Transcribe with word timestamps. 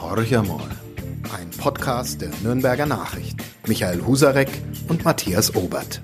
Horcher 0.00 0.42
mal. 0.42 0.68
Ein 1.34 1.50
Podcast 1.58 2.20
der 2.20 2.30
Nürnberger 2.42 2.86
Nachricht. 2.86 3.38
Michael 3.66 4.04
Husarek 4.06 4.48
und 4.88 5.04
Matthias 5.04 5.54
Obert. 5.54 6.00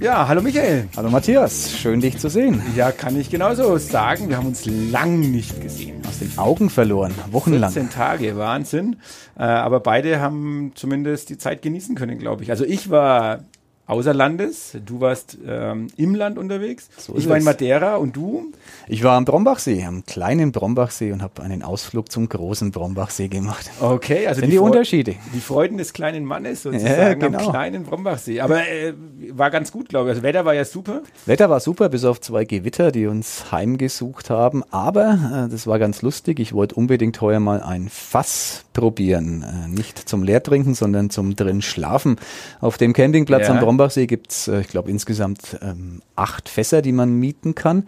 Ja, 0.00 0.28
hallo 0.28 0.42
Michael. 0.42 0.88
Hallo 0.96 1.10
Matthias, 1.10 1.72
schön 1.72 2.00
dich 2.00 2.18
zu 2.18 2.28
sehen. 2.28 2.62
Ja, 2.76 2.92
kann 2.92 3.18
ich 3.18 3.30
genauso 3.30 3.76
sagen. 3.78 4.28
Wir 4.28 4.36
haben 4.36 4.46
uns 4.46 4.64
lang 4.66 5.20
nicht 5.20 5.60
gesehen. 5.60 6.02
Aus 6.06 6.18
den 6.18 6.36
Augen 6.38 6.70
verloren, 6.70 7.14
wochenlang. 7.30 7.72
14 7.72 7.90
Tage, 7.90 8.36
Wahnsinn. 8.36 8.96
Äh, 9.36 9.42
aber 9.42 9.80
beide 9.80 10.20
haben 10.20 10.72
zumindest 10.74 11.30
die 11.30 11.38
Zeit 11.38 11.62
genießen 11.62 11.94
können, 11.94 12.18
glaube 12.18 12.42
ich. 12.42 12.50
Also 12.50 12.64
ich 12.64 12.90
war 12.90 13.40
außer 13.86 14.14
Landes. 14.14 14.76
Du 14.84 15.00
warst 15.00 15.36
ähm, 15.46 15.88
im 15.96 16.14
Land 16.14 16.38
unterwegs. 16.38 16.88
So 16.96 17.14
ich 17.16 17.28
war 17.28 17.36
in. 17.36 17.44
Madeira 17.44 17.96
und 17.96 18.16
du? 18.16 18.52
Ich 18.88 19.02
war 19.04 19.16
am 19.16 19.24
Brombachsee, 19.24 19.84
am 19.84 20.04
kleinen 20.06 20.52
Brombachsee 20.52 21.12
und 21.12 21.20
habe 21.22 21.42
einen 21.42 21.62
Ausflug 21.62 22.10
zum 22.10 22.28
großen 22.28 22.70
Brombachsee 22.70 23.28
gemacht. 23.28 23.70
Okay, 23.80 24.26
also 24.26 24.40
Sind 24.40 24.50
die 24.50 24.56
Freu- 24.56 24.64
Unterschiede? 24.66 25.14
Die 25.34 25.40
Freuden 25.40 25.76
des 25.78 25.92
kleinen 25.92 26.24
Mannes 26.24 26.62
sozusagen 26.62 26.94
Ja, 27.00 27.14
genau. 27.14 27.38
am 27.38 27.50
kleinen 27.50 27.84
Brombachsee. 27.84 28.40
Aber 28.40 28.60
äh, 28.66 28.94
war 29.30 29.50
ganz 29.50 29.70
gut, 29.70 29.88
glaube 29.90 30.08
ich. 30.08 30.14
Also 30.14 30.22
Wetter 30.22 30.44
war 30.46 30.54
ja 30.54 30.64
super. 30.64 31.02
Wetter 31.26 31.50
war 31.50 31.60
super, 31.60 31.88
bis 31.90 32.04
auf 32.04 32.20
zwei 32.20 32.44
Gewitter, 32.46 32.90
die 32.92 33.06
uns 33.06 33.52
heimgesucht 33.52 34.30
haben. 34.30 34.62
Aber 34.70 35.44
äh, 35.46 35.50
das 35.50 35.66
war 35.66 35.78
ganz 35.78 36.00
lustig. 36.00 36.40
Ich 36.40 36.52
wollte 36.54 36.74
unbedingt 36.76 37.20
heuer 37.20 37.40
mal 37.40 37.60
ein 37.62 37.88
Fass 37.90 38.64
probieren. 38.72 39.42
Äh, 39.42 39.68
nicht 39.68 40.08
zum 40.08 40.22
Leertrinken, 40.22 40.74
sondern 40.74 41.10
zum 41.10 41.36
drin 41.36 41.60
schlafen. 41.60 42.16
Auf 42.60 42.78
dem 42.78 42.92
Campingplatz 42.94 43.46
Ja. 43.48 43.50
am 43.52 43.58
Brombachsee 43.60 43.73
gibt's, 44.06 44.48
äh, 44.48 44.60
ich 44.60 44.68
glaube, 44.68 44.90
insgesamt 44.90 45.58
ähm, 45.62 46.02
acht 46.16 46.48
Fässer, 46.48 46.82
die 46.82 46.92
man 46.92 47.12
mieten 47.14 47.54
kann. 47.54 47.86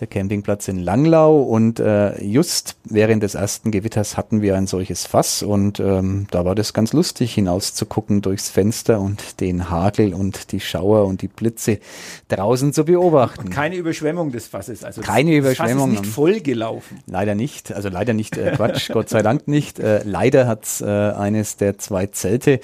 Der 0.00 0.06
Campingplatz 0.06 0.68
in 0.68 0.78
Langlau 0.78 1.42
und 1.42 1.80
äh, 1.80 2.22
just 2.22 2.76
während 2.84 3.24
des 3.24 3.34
ersten 3.34 3.72
Gewitters 3.72 4.16
hatten 4.16 4.42
wir 4.42 4.54
ein 4.56 4.68
solches 4.68 5.06
Fass 5.06 5.42
und 5.42 5.80
ähm, 5.80 6.28
da 6.30 6.44
war 6.44 6.54
das 6.54 6.72
ganz 6.72 6.92
lustig 6.92 7.34
hinauszugucken 7.34 8.22
durchs 8.22 8.48
Fenster 8.48 9.00
und 9.00 9.40
den 9.40 9.70
Hagel 9.70 10.14
und 10.14 10.52
die 10.52 10.60
Schauer 10.60 11.06
und 11.06 11.22
die 11.22 11.26
Blitze 11.26 11.80
draußen 12.28 12.72
zu 12.72 12.84
beobachten. 12.84 13.50
Keine 13.50 13.74
Überschwemmung 13.74 14.30
des 14.30 14.46
Fasses. 14.46 14.84
Also 14.84 15.00
Keine 15.00 15.36
das, 15.40 15.48
Das 15.48 15.56
Fass 15.56 15.66
Überschwemmung. 15.72 15.94
ist 15.94 16.00
nicht 16.02 16.12
voll 16.12 16.40
gelaufen. 16.40 17.00
Leider 17.06 17.34
nicht, 17.34 17.72
also 17.72 17.88
leider 17.88 18.12
nicht, 18.14 18.36
äh, 18.36 18.52
Quatsch, 18.54 18.90
Gott 18.92 19.08
sei 19.08 19.22
Dank 19.22 19.48
nicht. 19.48 19.80
Äh, 19.80 20.02
leider 20.04 20.46
hat's 20.46 20.80
äh, 20.80 20.86
eines 20.86 21.56
der 21.56 21.78
zwei 21.78 22.06
Zelte, 22.06 22.60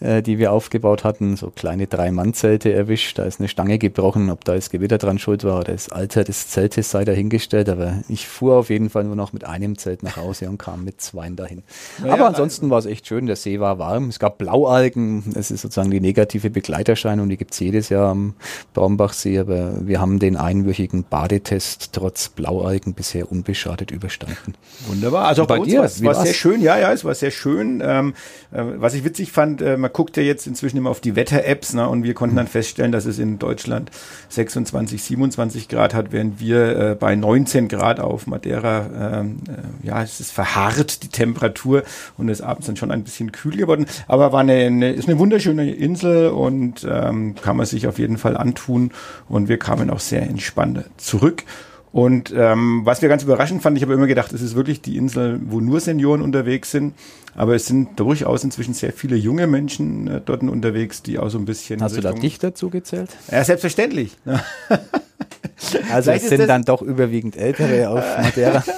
äh, 0.00 0.22
die 0.22 0.38
wir 0.38 0.52
aufgebaut 0.52 1.04
hatten, 1.04 1.36
so 1.36 1.50
kleine 1.50 1.86
Drei-Mann-Zelte 1.86 2.72
erwischt. 2.72 3.18
Da 3.18 3.24
ist 3.24 3.40
eine 3.40 3.48
Stange 3.48 3.78
gebrochen, 3.78 4.30
ob 4.30 4.44
da 4.46 4.54
das 4.54 4.70
Gewitter 4.70 4.96
dran 4.96 5.18
schuld 5.18 5.44
war 5.44 5.58
oder 5.60 5.72
das 5.72 5.90
Alter 5.90 6.24
des 6.24 6.48
Zeltes 6.48 6.77
sei 6.82 7.04
dahingestellt. 7.04 7.68
Aber 7.68 8.02
ich 8.08 8.26
fuhr 8.26 8.56
auf 8.56 8.70
jeden 8.70 8.90
Fall 8.90 9.04
nur 9.04 9.16
noch 9.16 9.32
mit 9.32 9.44
einem 9.44 9.78
Zelt 9.78 10.02
nach 10.02 10.16
Hause 10.16 10.48
und 10.48 10.58
kam 10.58 10.84
mit 10.84 11.00
zweien 11.00 11.36
dahin. 11.36 11.62
Naja, 12.00 12.14
Aber 12.14 12.26
ansonsten 12.26 12.70
war 12.70 12.78
es 12.78 12.86
echt 12.86 13.06
schön, 13.06 13.26
der 13.26 13.36
See 13.36 13.60
war 13.60 13.78
warm. 13.78 14.08
Es 14.08 14.18
gab 14.18 14.38
Blaualgen, 14.38 15.24
das 15.34 15.50
ist 15.50 15.62
sozusagen 15.62 15.90
die 15.90 16.00
negative 16.00 16.50
Begleiterscheinung, 16.50 17.28
die 17.28 17.36
gibt's 17.36 17.58
jedes 17.60 17.90
Jahr 17.90 18.10
am 18.10 18.34
Braumbachsee. 18.74 19.38
Aber 19.38 19.86
wir 19.86 20.00
haben 20.00 20.18
den 20.18 20.36
einwöchigen 20.36 21.04
Badetest 21.04 21.92
trotz 21.92 22.30
Blaualgen 22.30 22.94
bisher 22.94 23.30
unbeschadet 23.30 23.90
überstanden. 23.90 24.54
Wunderbar. 24.86 25.26
Also 25.26 25.42
auch 25.42 25.44
Und 25.44 25.48
bei 25.48 25.58
bei 25.58 25.62
uns 25.62 25.70
dir, 25.70 25.78
war 25.78 25.84
es 25.86 26.04
war 26.04 26.24
sehr 26.24 26.34
schön. 26.34 26.62
Ja, 26.62 26.78
ja, 26.78 26.92
es 26.92 27.04
war 27.04 27.14
sehr 27.14 27.30
schön. 27.30 27.82
Ähm, 27.84 28.14
äh, 28.50 28.62
was 28.76 28.94
ich 28.94 29.04
witzig 29.04 29.32
fand, 29.32 29.60
äh, 29.62 29.76
man 29.76 29.92
guckt 29.92 30.16
ja 30.16 30.22
jetzt 30.22 30.46
inzwischen 30.46 30.76
immer 30.76 30.90
auf 30.90 31.00
die 31.00 31.16
Wetter-Apps 31.16 31.74
ne, 31.74 31.88
und 31.88 32.02
wir 32.02 32.14
konnten 32.14 32.36
dann 32.36 32.46
feststellen, 32.46 32.92
dass 32.92 33.04
es 33.04 33.18
in 33.18 33.38
Deutschland 33.38 33.90
26, 34.30 35.02
27 35.02 35.68
Grad 35.68 35.94
hat, 35.94 36.12
während 36.12 36.40
wir 36.40 36.67
äh, 36.74 36.94
bei 36.98 37.14
19 37.16 37.68
Grad 37.68 38.00
auf 38.00 38.26
Madeira, 38.26 39.20
ähm, 39.20 39.36
äh, 39.48 39.86
ja, 39.86 40.02
es 40.02 40.20
ist 40.20 40.32
verharrt, 40.32 41.02
die 41.02 41.08
Temperatur 41.08 41.82
und 42.16 42.28
es 42.28 42.40
ist 42.40 42.44
abends 42.46 42.66
dann 42.66 42.76
schon 42.76 42.90
ein 42.90 43.04
bisschen 43.04 43.32
kühl 43.32 43.56
geworden. 43.56 43.86
Aber 44.06 44.32
war 44.32 44.40
eine, 44.40 44.52
eine, 44.54 44.92
ist 44.92 45.08
eine 45.08 45.18
wunderschöne 45.18 45.72
Insel 45.72 46.28
und 46.28 46.86
ähm, 46.90 47.34
kann 47.40 47.56
man 47.56 47.66
sich 47.66 47.86
auf 47.86 47.98
jeden 47.98 48.18
Fall 48.18 48.36
antun 48.36 48.90
und 49.28 49.48
wir 49.48 49.58
kamen 49.58 49.90
auch 49.90 50.00
sehr 50.00 50.22
entspannt 50.22 50.84
zurück. 50.96 51.44
Und 51.90 52.34
ähm, 52.36 52.82
was 52.84 53.00
wir 53.00 53.08
ganz 53.08 53.22
überraschend 53.22 53.62
fand, 53.62 53.76
ich 53.78 53.82
habe 53.82 53.94
immer 53.94 54.06
gedacht, 54.06 54.32
es 54.34 54.42
ist 54.42 54.54
wirklich 54.54 54.82
die 54.82 54.98
Insel, 54.98 55.40
wo 55.46 55.60
nur 55.60 55.80
Senioren 55.80 56.20
unterwegs 56.20 56.70
sind. 56.70 56.92
Aber 57.34 57.54
es 57.54 57.66
sind 57.66 57.98
durchaus 57.98 58.44
inzwischen 58.44 58.74
sehr 58.74 58.92
viele 58.92 59.16
junge 59.16 59.46
Menschen 59.46 60.06
äh, 60.06 60.20
dort 60.22 60.42
unterwegs, 60.42 61.02
die 61.02 61.18
auch 61.18 61.30
so 61.30 61.38
ein 61.38 61.44
bisschen. 61.46 61.80
Hast 61.80 61.96
du 61.96 62.00
da 62.02 62.10
Richtung- 62.10 62.22
dich 62.22 62.38
dazu 62.38 62.68
gezählt? 62.68 63.10
Ja, 63.30 63.42
selbstverständlich. 63.42 64.16
Also 65.92 66.10
Vielleicht 66.10 66.24
es 66.24 66.30
sind 66.30 66.48
dann 66.48 66.64
doch 66.64 66.82
überwiegend 66.82 67.36
Ältere 67.36 67.88
auf 67.90 68.04
Madeira. 68.22 68.64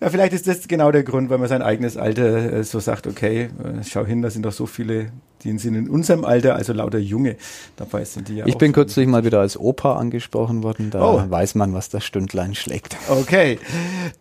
Ja, 0.00 0.08
vielleicht 0.10 0.34
ist 0.34 0.46
das 0.46 0.68
genau 0.68 0.92
der 0.92 1.02
Grund, 1.02 1.30
weil 1.30 1.38
man 1.38 1.48
sein 1.48 1.62
eigenes 1.62 1.96
Alter 1.96 2.52
äh, 2.52 2.62
so 2.62 2.78
sagt, 2.80 3.06
okay, 3.08 3.44
äh, 3.44 3.82
schau 3.82 4.04
hin, 4.04 4.20
da 4.22 4.28
sind 4.30 4.44
doch 4.44 4.52
so 4.52 4.66
viele, 4.66 5.06
die 5.42 5.58
sind 5.58 5.74
in 5.74 5.88
unserem 5.88 6.24
Alter, 6.24 6.54
also 6.54 6.72
lauter 6.74 6.98
Junge. 6.98 7.36
Dabei 7.76 8.04
sind 8.04 8.28
die 8.28 8.36
ja 8.36 8.46
Ich 8.46 8.56
bin 8.58 8.68
so- 8.68 8.74
kürzlich 8.74 9.08
mal 9.08 9.24
wieder 9.24 9.40
als 9.40 9.58
Opa 9.58 9.96
angesprochen 9.96 10.62
worden. 10.62 10.90
Da 10.90 11.02
Oh. 11.02 11.24
weiß 11.28 11.54
man, 11.56 11.72
was 11.72 11.88
das 11.88 12.04
Stündlein 12.04 12.54
schlägt. 12.54 12.96
Okay, 13.08 13.58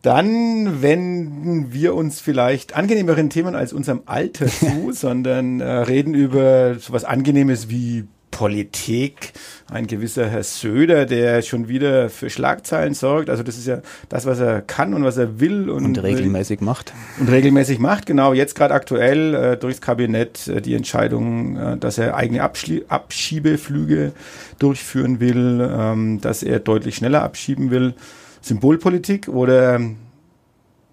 dann 0.02 0.82
wenden 0.82 1.72
wir 1.74 1.94
uns 1.94 2.20
vielleicht 2.22 2.76
angenehmeren 2.76 3.30
Themen 3.30 3.54
als 3.54 3.74
unserem 3.74 4.02
Alter 4.06 4.48
zu, 4.48 4.92
sondern 4.94 5.60
äh, 5.60 5.66
reden 5.70 6.14
über 6.16 6.76
sowas 6.80 7.04
Angenehmes 7.04 7.70
wie 7.70 8.06
Politik. 8.34 9.32
Ein 9.72 9.88
gewisser 9.88 10.28
Herr 10.28 10.44
Söder, 10.44 11.06
der 11.06 11.42
schon 11.44 11.68
wieder 11.68 12.10
für 12.10 12.30
Schlagzeilen 12.30 12.94
sorgt. 12.96 13.30
Also 13.30 13.44
das 13.44 13.58
ist 13.58 13.68
ja 13.68 13.82
das, 14.10 14.26
was 14.26 14.40
er 14.40 14.62
kann 14.62 14.94
und 14.94 15.04
was 15.04 15.18
er 15.18 15.40
will 15.40 15.70
und, 15.70 15.86
Und 15.86 16.04
regelmäßig 16.04 16.60
macht. 16.60 16.94
und 17.20 17.30
regelmäßig 17.30 17.80
macht. 17.80 18.08
Genau, 18.08 18.34
jetzt 18.34 18.56
gerade 18.56 18.74
aktuell 18.74 19.36
äh, 19.36 19.58
durchs 19.58 19.82
Kabinett 19.82 20.48
äh, 20.48 20.62
die 20.62 20.74
Entscheidung, 20.74 21.56
äh, 21.58 21.78
dass 21.78 21.98
er 21.98 22.16
eigene 22.16 22.42
Abschli 22.42 22.84
Abschiebeflüge 22.88 24.12
durchführen 24.60 25.20
will, 25.20 25.70
ähm, 25.72 26.20
dass 26.20 26.42
er 26.44 26.60
deutlich 26.60 26.96
schneller 26.96 27.22
abschieben 27.22 27.70
will. 27.70 27.94
Symbolpolitik 28.42 29.28
oder 29.28 29.76
ähm, 29.76 29.98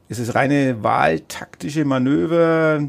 ist 0.08 0.18
es 0.18 0.34
reine 0.34 0.82
wahltaktische 0.82 1.84
Manöver? 1.84 2.88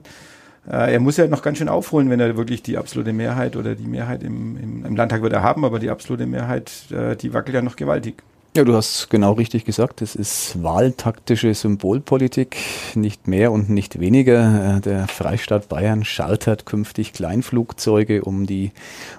Äh, 0.70 0.94
er 0.94 1.00
muss 1.00 1.18
ja 1.18 1.28
noch 1.28 1.42
ganz 1.42 1.58
schön 1.58 1.70
aufholen, 1.70 2.10
wenn 2.10 2.20
er 2.20 2.38
wirklich 2.38 2.62
die 2.62 2.78
absolute 2.78 3.14
Mehrheit 3.14 3.56
oder 3.56 3.76
die 3.76 3.88
Mehrheit 3.88 4.24
im, 4.24 4.58
im, 4.58 4.86
im 4.86 4.96
Landtag 4.96 5.22
wird 5.22 5.34
er 5.34 5.44
haben, 5.44 5.66
aber 5.66 5.80
die 5.80 5.90
absolute 5.90 6.26
Mehrheit, 6.26 6.72
äh, 6.92 7.16
die 7.16 7.34
wackelt 7.34 7.56
ja 7.56 7.62
noch 7.62 7.76
gewaltig. 7.76 8.24
Ja, 8.54 8.66
du 8.66 8.76
hast 8.76 9.10
genau 9.10 9.32
richtig 9.32 9.64
gesagt. 9.64 10.02
Es 10.02 10.14
ist 10.14 10.62
wahltaktische 10.62 11.54
Symbolpolitik, 11.54 12.58
nicht 12.96 13.26
mehr 13.26 13.50
und 13.50 13.70
nicht 13.70 14.02
weniger. 14.02 14.78
Äh, 14.78 14.82
Der 14.82 15.08
Freistaat 15.08 15.70
Bayern 15.70 16.04
chartert 16.04 16.66
künftig 16.66 17.14
Kleinflugzeuge, 17.14 18.24
um 18.24 18.46
die 18.46 18.72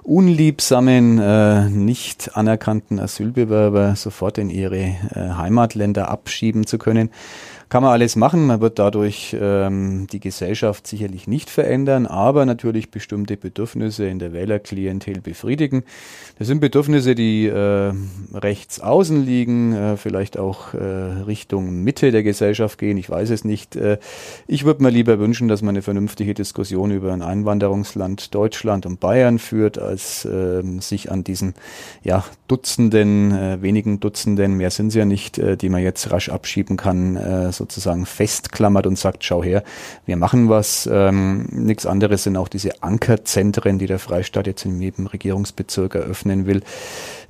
unliebsamen, 0.03 1.84
nicht 1.84 2.36
anerkannten 2.36 3.00
Asylbewerber 3.00 3.97
sofort 3.97 4.36
in 4.36 4.50
ihre 4.50 4.97
Heimatländer 5.14 6.10
abschieben 6.10 6.66
zu 6.66 6.76
können. 6.76 7.09
Kann 7.72 7.83
man 7.83 7.93
alles 7.93 8.16
machen, 8.16 8.49
man 8.49 8.60
wird 8.60 8.78
dadurch 8.78 9.34
ähm, 9.41 10.06
die 10.12 10.21
Gesellschaft 10.21 10.87
sicherlich 10.87 11.27
nicht 11.27 11.49
verändern, 11.49 12.06
aber 12.06 12.44
natürlich 12.44 12.91
bestimmte 12.91 13.38
Bedürfnisse 13.38 14.05
in 14.05 14.19
der 14.19 14.34
Wählerklientel 14.34 15.22
befriedigen. 15.22 15.83
Das 16.38 16.49
sind 16.49 16.60
Bedürfnisse, 16.60 17.15
die 17.15 17.47
äh, 17.47 17.94
rechts 18.34 18.81
außen 18.81 19.25
liegen, 19.25 19.72
äh, 19.72 19.97
vielleicht 19.97 20.37
auch 20.37 20.75
äh, 20.75 20.78
Richtung 20.81 21.83
Mitte 21.83 22.10
der 22.10 22.22
Gesellschaft 22.22 22.78
gehen, 22.78 22.99
ich 22.99 23.09
weiß 23.09 23.31
es 23.31 23.43
nicht. 23.43 23.75
Äh, 23.75 23.97
ich 24.47 24.66
würde 24.66 24.83
mir 24.83 24.91
lieber 24.91 25.19
wünschen, 25.19 25.49
dass 25.49 25.62
man 25.62 25.71
eine 25.71 25.81
vernünftige 25.81 26.34
Diskussion 26.34 26.91
über 26.91 27.15
ein 27.15 27.22
Einwanderungsland 27.22 28.34
Deutschland 28.34 28.84
und 28.84 29.00
Bayern 29.00 29.39
führt, 29.39 29.78
als 29.78 30.27
äh, 30.27 30.62
sich 30.81 31.10
an 31.10 31.25
diesen 31.25 31.54
ja, 32.03 32.22
Dutzenden, 32.49 33.33
äh, 33.33 33.62
wenigen 33.62 33.99
Dutzenden, 33.99 34.59
mehr 34.59 34.71
sind 34.71 34.89
es 34.89 34.94
ja 34.94 35.06
nicht, 35.06 35.39
äh, 35.39 35.56
die 35.56 35.71
man 35.71 35.83
jetzt 35.83 36.12
rasch 36.12 36.28
abschieben 36.28 36.77
kann, 36.77 37.16
äh, 37.16 37.50
sozusagen 37.62 38.06
festklammert 38.06 38.89
und 38.89 38.99
sagt, 38.99 39.23
schau 39.23 39.45
her, 39.45 39.62
wir 40.05 40.17
machen 40.17 40.48
was. 40.48 40.89
Ähm, 40.91 41.47
nichts 41.53 41.86
anderes 41.86 42.25
sind 42.25 42.36
auch 42.36 42.48
diese 42.48 42.83
Ankerzentren, 42.83 43.78
die 43.78 43.86
der 43.86 44.01
Freistaat 44.01 44.48
jetzt 44.48 44.65
in 44.65 44.81
jedem 44.81 45.07
Regierungsbezirk 45.07 45.95
eröffnen 45.95 46.47
will. 46.47 46.63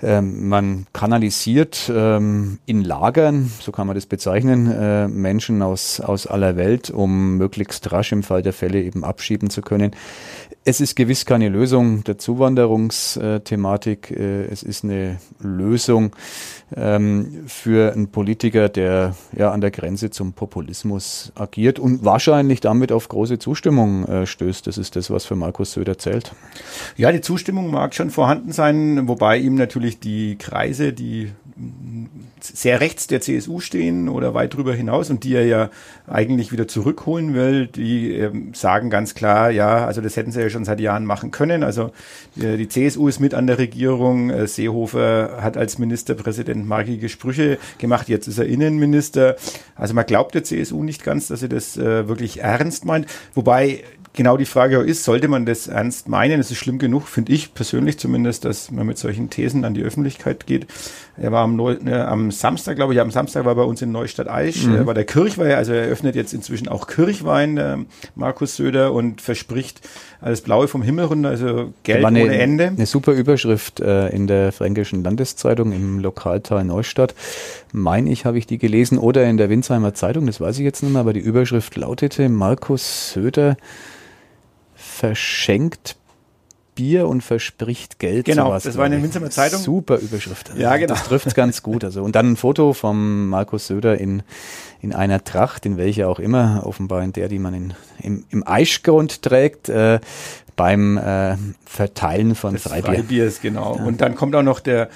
Ähm, 0.03 0.49
man 0.49 0.87
kanalisiert 0.95 1.93
ähm, 1.95 2.59
in 2.65 2.83
Lagern, 2.83 3.53
so 3.61 3.73
kann 3.73 3.87
man 3.87 3.95
das 3.95 4.06
bezeichnen, 4.06 4.71
äh, 4.73 5.06
Menschen 5.06 5.61
aus, 5.61 6.01
aus 6.01 6.27
aller 6.27 6.56
Welt, 6.56 6.89
um 6.89 7.37
möglichst 7.37 7.93
rasch 7.93 8.12
im 8.12 8.23
Fall 8.23 8.43
der 8.43 8.55
Fälle 8.55 8.83
eben 8.83 9.05
abschieben 9.05 9.51
zu 9.51 9.61
können. 9.61 9.93
Es 10.64 10.81
ist 10.81 10.94
gewiss 10.94 11.26
keine 11.26 11.49
Lösung 11.49 12.05
der 12.05 12.19
Zuwanderungsthematik. 12.19 14.12
Äh, 14.12 14.44
es 14.44 14.62
ist 14.62 14.85
eine 14.85 15.19
Lösung 15.41 16.14
ähm, 16.76 17.43
für 17.49 17.93
einen 17.93 18.12
Politiker, 18.12 18.69
der 18.69 19.17
ja 19.37 19.50
an 19.50 19.61
der 19.61 19.73
Grenze 19.73 20.11
zum 20.11 20.35
Populismus 20.35 21.32
agiert 21.35 21.81
und 21.81 22.05
wahrscheinlich 22.05 22.61
damit 22.61 22.93
auf 22.93 23.09
große 23.09 23.41
Zustimmung 23.41 24.06
äh, 24.06 24.25
stößt. 24.25 24.69
Das 24.69 24.79
ist 24.79 24.94
das, 24.94 25.11
was 25.11 25.25
für 25.25 25.35
Markus 25.35 25.73
Söder 25.73 25.99
zählt. 25.99 26.32
Ja, 26.97 27.11
die 27.11 27.23
Zustimmung 27.23 27.73
mag 27.73 27.93
schon 27.93 28.11
vorhanden 28.11 28.53
sein, 28.53 29.08
wobei 29.08 29.38
ihm 29.38 29.56
natürlich 29.56 29.99
die 29.99 30.37
Kreise, 30.38 30.93
die 30.93 31.32
sehr 32.41 32.81
rechts 32.81 33.06
der 33.06 33.20
CSU 33.20 33.61
stehen 33.61 34.09
oder 34.09 34.35
weit 34.35 34.55
drüber 34.55 34.75
hinaus 34.75 35.11
und 35.11 35.25
die 35.25 35.35
er 35.35 35.47
ja 35.47 35.70
eigentlich 36.06 36.53
wieder 36.53 36.67
zurückholen 36.67 37.35
will, 37.35 37.67
die 37.67 38.12
ähm, 38.14 38.53
sagen 38.55 38.91
ganz 38.91 39.14
klar, 39.14 39.50
ja, 39.50 39.87
also 39.87 40.00
das 40.00 40.17
hätten 40.17 40.32
sie 40.32 40.41
ja 40.41 40.50
schon 40.50 40.64
seit 40.64 40.81
Jahren 40.81 41.05
machen 41.05 41.31
können. 41.31 41.62
Also 41.62 41.93
äh, 42.41 42.56
die 42.56 42.69
CSU 42.69 43.09
ist 43.09 43.20
mit 43.20 43.35
an 43.35 43.47
der 43.47 43.59
Regierung. 43.59 44.31
Äh, 44.31 44.47
Seehofer 44.47 45.38
hat 45.41 45.56
als 45.56 45.79
Ministerpräsident 45.79 46.67
markige 46.67 47.09
Sprüche 47.09 47.59
gemacht. 47.79 48.08
Jetzt 48.08 48.26
ist 48.26 48.38
er 48.38 48.47
Innenminister. 48.47 49.37
Also 49.76 49.94
man 49.94 50.06
glaubt 50.06 50.35
der 50.35 50.44
CSU 50.44 50.82
nicht 50.82 51.05
ganz, 51.05 51.29
dass 51.29 51.41
sie 51.41 51.49
das 51.49 51.76
äh, 51.76 52.08
wirklich 52.08 52.41
ernst 52.41 52.85
meint. 52.85 53.06
Wobei 53.35 53.85
genau 54.14 54.37
die 54.37 54.44
Frage 54.44 54.79
ist, 54.79 55.05
sollte 55.05 55.29
man 55.29 55.47
das 55.47 55.69
ernst 55.69 56.09
meinen? 56.09 56.41
Es 56.41 56.50
ist 56.50 56.59
schlimm 56.59 56.79
genug, 56.79 57.09
finde 57.09 57.32
ich 57.32 57.55
persönlich 57.55 57.99
zumindest, 57.99 58.44
dass 58.44 58.70
man 58.70 58.87
mit 58.87 58.99
solchen 58.99 59.31
Thesen 59.31 59.64
an 59.64 59.75
die 59.75 59.82
Öffentlichkeit 59.82 60.47
geht. 60.47 60.67
Er 61.17 61.32
war 61.32 61.44
am, 61.44 61.56
Neu 61.56 61.76
äh, 61.85 61.94
am 61.94 62.31
Samstag, 62.31 62.76
glaube 62.76 62.94
ich, 62.94 63.00
am 63.00 63.11
Samstag 63.11 63.44
war 63.44 63.55
bei 63.55 63.62
uns 63.62 63.82
in 63.82 63.93
Neustadt 63.93 64.29
Aisch, 64.29 64.64
mhm. 64.64 64.87
war 64.87 64.94
der 64.94 65.05
Kirchweih, 65.05 65.56
also 65.56 65.73
er 65.73 65.87
öffnet 65.87 66.14
jetzt 66.14 66.32
inzwischen 66.32 66.69
auch 66.69 66.87
Kirchwein, 66.87 67.59
äh, 67.59 67.79
Markus 68.14 68.56
Söder, 68.56 68.93
und 68.93 69.20
verspricht 69.20 69.81
alles 70.20 70.41
Blaue 70.41 70.69
vom 70.69 70.82
Himmel 70.82 71.06
runter, 71.06 71.29
also 71.29 71.73
Geld 71.82 72.05
eine, 72.05 72.23
ohne 72.23 72.38
Ende. 72.38 72.69
Eine 72.69 72.87
super 72.87 73.12
Überschrift 73.12 73.81
äh, 73.81 74.08
in 74.08 74.26
der 74.26 74.53
Fränkischen 74.53 75.05
Landeszeitung 75.05 75.73
im 75.73 75.99
Lokalteil 75.99 76.65
Neustadt. 76.65 77.15
Meine 77.73 78.11
ich, 78.11 78.25
habe 78.25 78.38
ich 78.38 78.47
die 78.47 78.58
gelesen, 78.58 78.99
oder 78.99 79.25
in 79.25 79.37
der 79.37 79.50
Winsheimer 79.50 79.94
Zeitung, 79.94 80.26
das 80.26 80.41
weiß 80.41 80.58
ich 80.58 80.65
jetzt 80.65 80.82
nicht 80.82 80.93
mehr, 80.93 81.00
aber 81.00 81.12
die 81.12 81.20
Überschrift 81.20 81.76
lautete, 81.76 82.29
Markus 82.29 83.12
Söder 83.12 83.56
verschenkt 85.03 85.97
Bier 86.77 87.09
und 87.09 87.23
verspricht 87.23 87.99
Geld. 87.99 88.25
Genau, 88.25 88.47
sowas, 88.47 88.63
das 88.63 88.77
war 88.77 88.85
eine 88.85 89.03
Winzheimer 89.03 89.31
Zeitung. 89.31 89.61
Super 89.61 89.97
Überschrift. 89.97 90.51
Also 90.51 90.63
ja, 90.63 90.77
genau. 90.77 90.95
Das 90.95 91.03
trifft 91.03 91.27
es 91.27 91.35
ganz 91.35 91.65
gut. 91.65 91.83
Also 91.83 92.05
und 92.05 92.15
dann 92.15 92.33
ein 92.33 92.37
Foto 92.37 92.73
vom 92.73 93.29
Markus 93.29 93.67
Söder 93.67 93.99
in 93.99 94.23
in 94.81 94.95
einer 94.95 95.25
Tracht, 95.25 95.67
in 95.67 95.77
welcher 95.77 96.09
auch 96.09 96.21
immer, 96.21 96.63
offenbar 96.65 97.03
in 97.03 97.13
der, 97.13 97.29
die 97.29 97.41
man 97.41 97.53
in, 97.53 97.75
im, 98.01 98.25
im 98.31 98.47
Eichgrund 98.47 99.23
trägt, 99.23 99.69
äh, 99.69 99.99
beim 100.57 100.99
äh, 100.99 101.37
Verteilen 101.65 102.35
von 102.35 102.55
des 102.55 102.63
Freibier. 102.63 102.95
Freibiers, 102.95 103.41
genau. 103.41 103.77
Ja. 103.77 103.85
Und 103.85 104.01
dann 104.01 104.15
kommt 104.15 104.35
auch 104.35 104.43
noch 104.43 104.61
der 104.61 104.89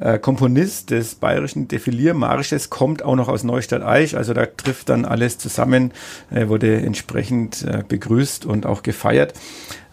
äh, 0.00 0.18
Komponist 0.18 0.90
des 0.90 1.16
bayerischen 1.16 1.68
Defiliermarsches 1.68 2.70
kommt 2.70 3.02
auch 3.02 3.14
noch 3.14 3.28
aus 3.28 3.44
Neustadt 3.44 3.82
Eich, 3.82 4.16
also 4.16 4.32
da 4.32 4.46
trifft 4.46 4.88
dann 4.88 5.04
alles 5.04 5.38
zusammen, 5.38 5.92
äh, 6.30 6.48
wurde 6.48 6.76
entsprechend 6.80 7.62
äh, 7.62 7.82
begrüßt 7.86 8.46
und 8.46 8.64
auch 8.64 8.82
gefeiert. 8.82 9.34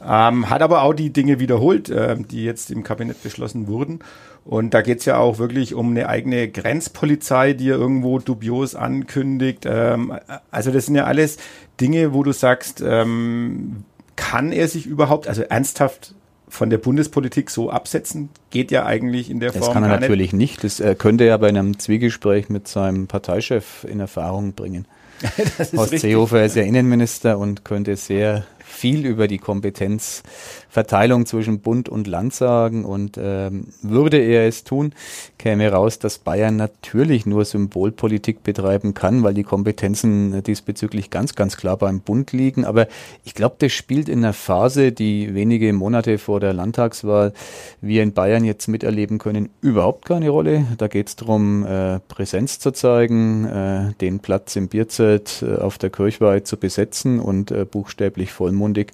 Ähm, 0.01 0.49
hat 0.49 0.61
aber 0.61 0.83
auch 0.83 0.93
die 0.93 1.11
Dinge 1.11 1.39
wiederholt, 1.39 1.89
äh, 1.89 2.15
die 2.17 2.45
jetzt 2.45 2.71
im 2.71 2.83
Kabinett 2.83 3.21
beschlossen 3.21 3.67
wurden. 3.67 3.99
Und 4.45 4.73
da 4.73 4.81
geht's 4.81 5.03
ja 5.03 5.17
auch 5.17 5.37
wirklich 5.37 5.73
um 5.73 5.91
eine 5.91 6.07
eigene 6.07 6.47
Grenzpolizei, 6.47 7.53
die 7.53 7.69
er 7.69 7.77
irgendwo 7.77 8.19
dubios 8.19 8.75
ankündigt. 8.75 9.65
Ähm, 9.65 10.13
also 10.49 10.71
das 10.71 10.85
sind 10.85 10.95
ja 10.95 11.03
alles 11.03 11.37
Dinge, 11.81 12.13
wo 12.13 12.23
du 12.23 12.31
sagst, 12.31 12.81
ähm, 12.81 13.83
kann 14.19 14.51
er 14.51 14.67
sich 14.67 14.85
überhaupt, 14.85 15.27
also 15.27 15.43
ernsthaft 15.43 16.13
von 16.49 16.69
der 16.69 16.77
Bundespolitik 16.77 17.49
so 17.49 17.71
absetzen? 17.71 18.29
Geht 18.49 18.69
ja 18.69 18.85
eigentlich 18.85 19.29
in 19.29 19.39
der 19.39 19.51
das 19.51 19.59
Form. 19.59 19.67
Das 19.67 19.73
kann 19.73 19.83
er 19.83 19.97
natürlich 19.97 20.33
nicht. 20.33 20.63
Das 20.63 20.81
äh, 20.81 20.95
könnte 20.95 21.23
er 21.23 21.37
bei 21.37 21.47
einem 21.47 21.79
Zwiegespräch 21.79 22.49
mit 22.49 22.67
seinem 22.67 23.07
Parteichef 23.07 23.85
in 23.89 24.01
Erfahrung 24.01 24.53
bringen. 24.53 24.85
Horst 25.75 25.99
Seehofer 25.99 26.43
ist 26.43 26.55
ja 26.57 26.63
Innenminister 26.63 27.37
und 27.37 27.63
könnte 27.63 27.95
sehr 27.95 28.45
viel 28.69 29.05
über 29.05 29.27
die 29.27 29.39
Kompetenzverteilung 29.39 31.25
zwischen 31.25 31.59
Bund 31.59 31.89
und 31.89 32.07
Land 32.07 32.33
sagen. 32.33 32.85
Und 32.85 33.19
ähm, 33.21 33.67
würde 33.81 34.17
er 34.17 34.47
es 34.47 34.63
tun, 34.63 34.93
käme 35.37 35.71
raus, 35.71 35.99
dass 35.99 36.19
Bayern 36.19 36.55
natürlich 36.55 37.25
nur 37.25 37.45
Symbolpolitik 37.45 38.43
betreiben 38.43 38.93
kann, 38.93 39.23
weil 39.23 39.33
die 39.33 39.43
Kompetenzen 39.43 40.43
diesbezüglich 40.43 41.09
ganz, 41.09 41.35
ganz 41.35 41.57
klar 41.57 41.77
beim 41.77 42.01
Bund 42.01 42.31
liegen. 42.31 42.65
Aber 42.65 42.87
ich 43.25 43.33
glaube, 43.33 43.55
das 43.59 43.71
spielt 43.71 44.07
in 44.07 44.19
einer 44.19 44.33
Phase, 44.33 44.91
die 44.91 45.33
wenige 45.33 45.73
Monate 45.73 46.17
vor 46.17 46.39
der 46.39 46.53
Landtagswahl 46.53 47.33
wir 47.81 48.03
in 48.03 48.13
Bayern 48.13 48.43
jetzt 48.43 48.67
miterleben 48.67 49.17
können, 49.17 49.49
überhaupt 49.61 50.05
keine 50.05 50.29
Rolle. 50.29 50.65
Da 50.77 50.87
geht 50.87 51.09
es 51.09 51.15
darum, 51.15 51.65
äh, 51.65 51.99
Präsenz 52.07 52.59
zu 52.59 52.71
zeigen, 52.71 53.45
äh, 53.45 53.93
den 53.99 54.19
Platz 54.19 54.55
im 54.55 54.67
Bierzelt 54.67 55.43
äh, 55.43 55.55
auf 55.55 55.77
der 55.77 55.89
Kirchweih 55.89 56.41
zu 56.41 56.57
besetzen 56.57 57.19
und 57.19 57.51
äh, 57.51 57.65
buchstäblich 57.65 58.31
vollmundig 58.31 58.58
vollmundig 58.59 58.91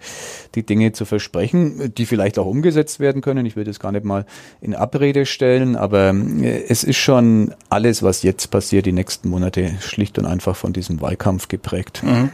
die 0.54 0.66
Dinge 0.66 0.92
zu 0.92 1.06
versprechen, 1.06 1.94
die 1.96 2.06
vielleicht 2.06 2.40
auch 2.40 2.46
umgesetzt 2.46 3.00
werden 3.00 3.22
können. 3.22 3.46
Ich 3.46 3.56
will 3.56 3.64
das 3.64 3.80
gar 3.80 3.92
nicht 3.92 4.06
mal 4.06 4.26
in 4.62 4.76
Abrede 4.76 5.26
stellen, 5.26 5.76
aber 5.76 6.14
äh, 6.14 6.64
es 6.70 6.84
ist 6.84 6.98
schon 6.98 7.54
alles, 7.70 8.04
was 8.04 8.24
jetzt 8.24 8.52
passiert, 8.52 8.86
die 8.86 8.92
nächsten 8.92 9.30
Monate 9.30 9.74
schlicht 9.82 10.18
und 10.20 10.26
einfach 10.26 10.56
von 10.56 10.72
diesem 10.72 11.02
Wahlkampf 11.02 11.48
geprägt. 11.48 12.04
Mhm. 12.04 12.30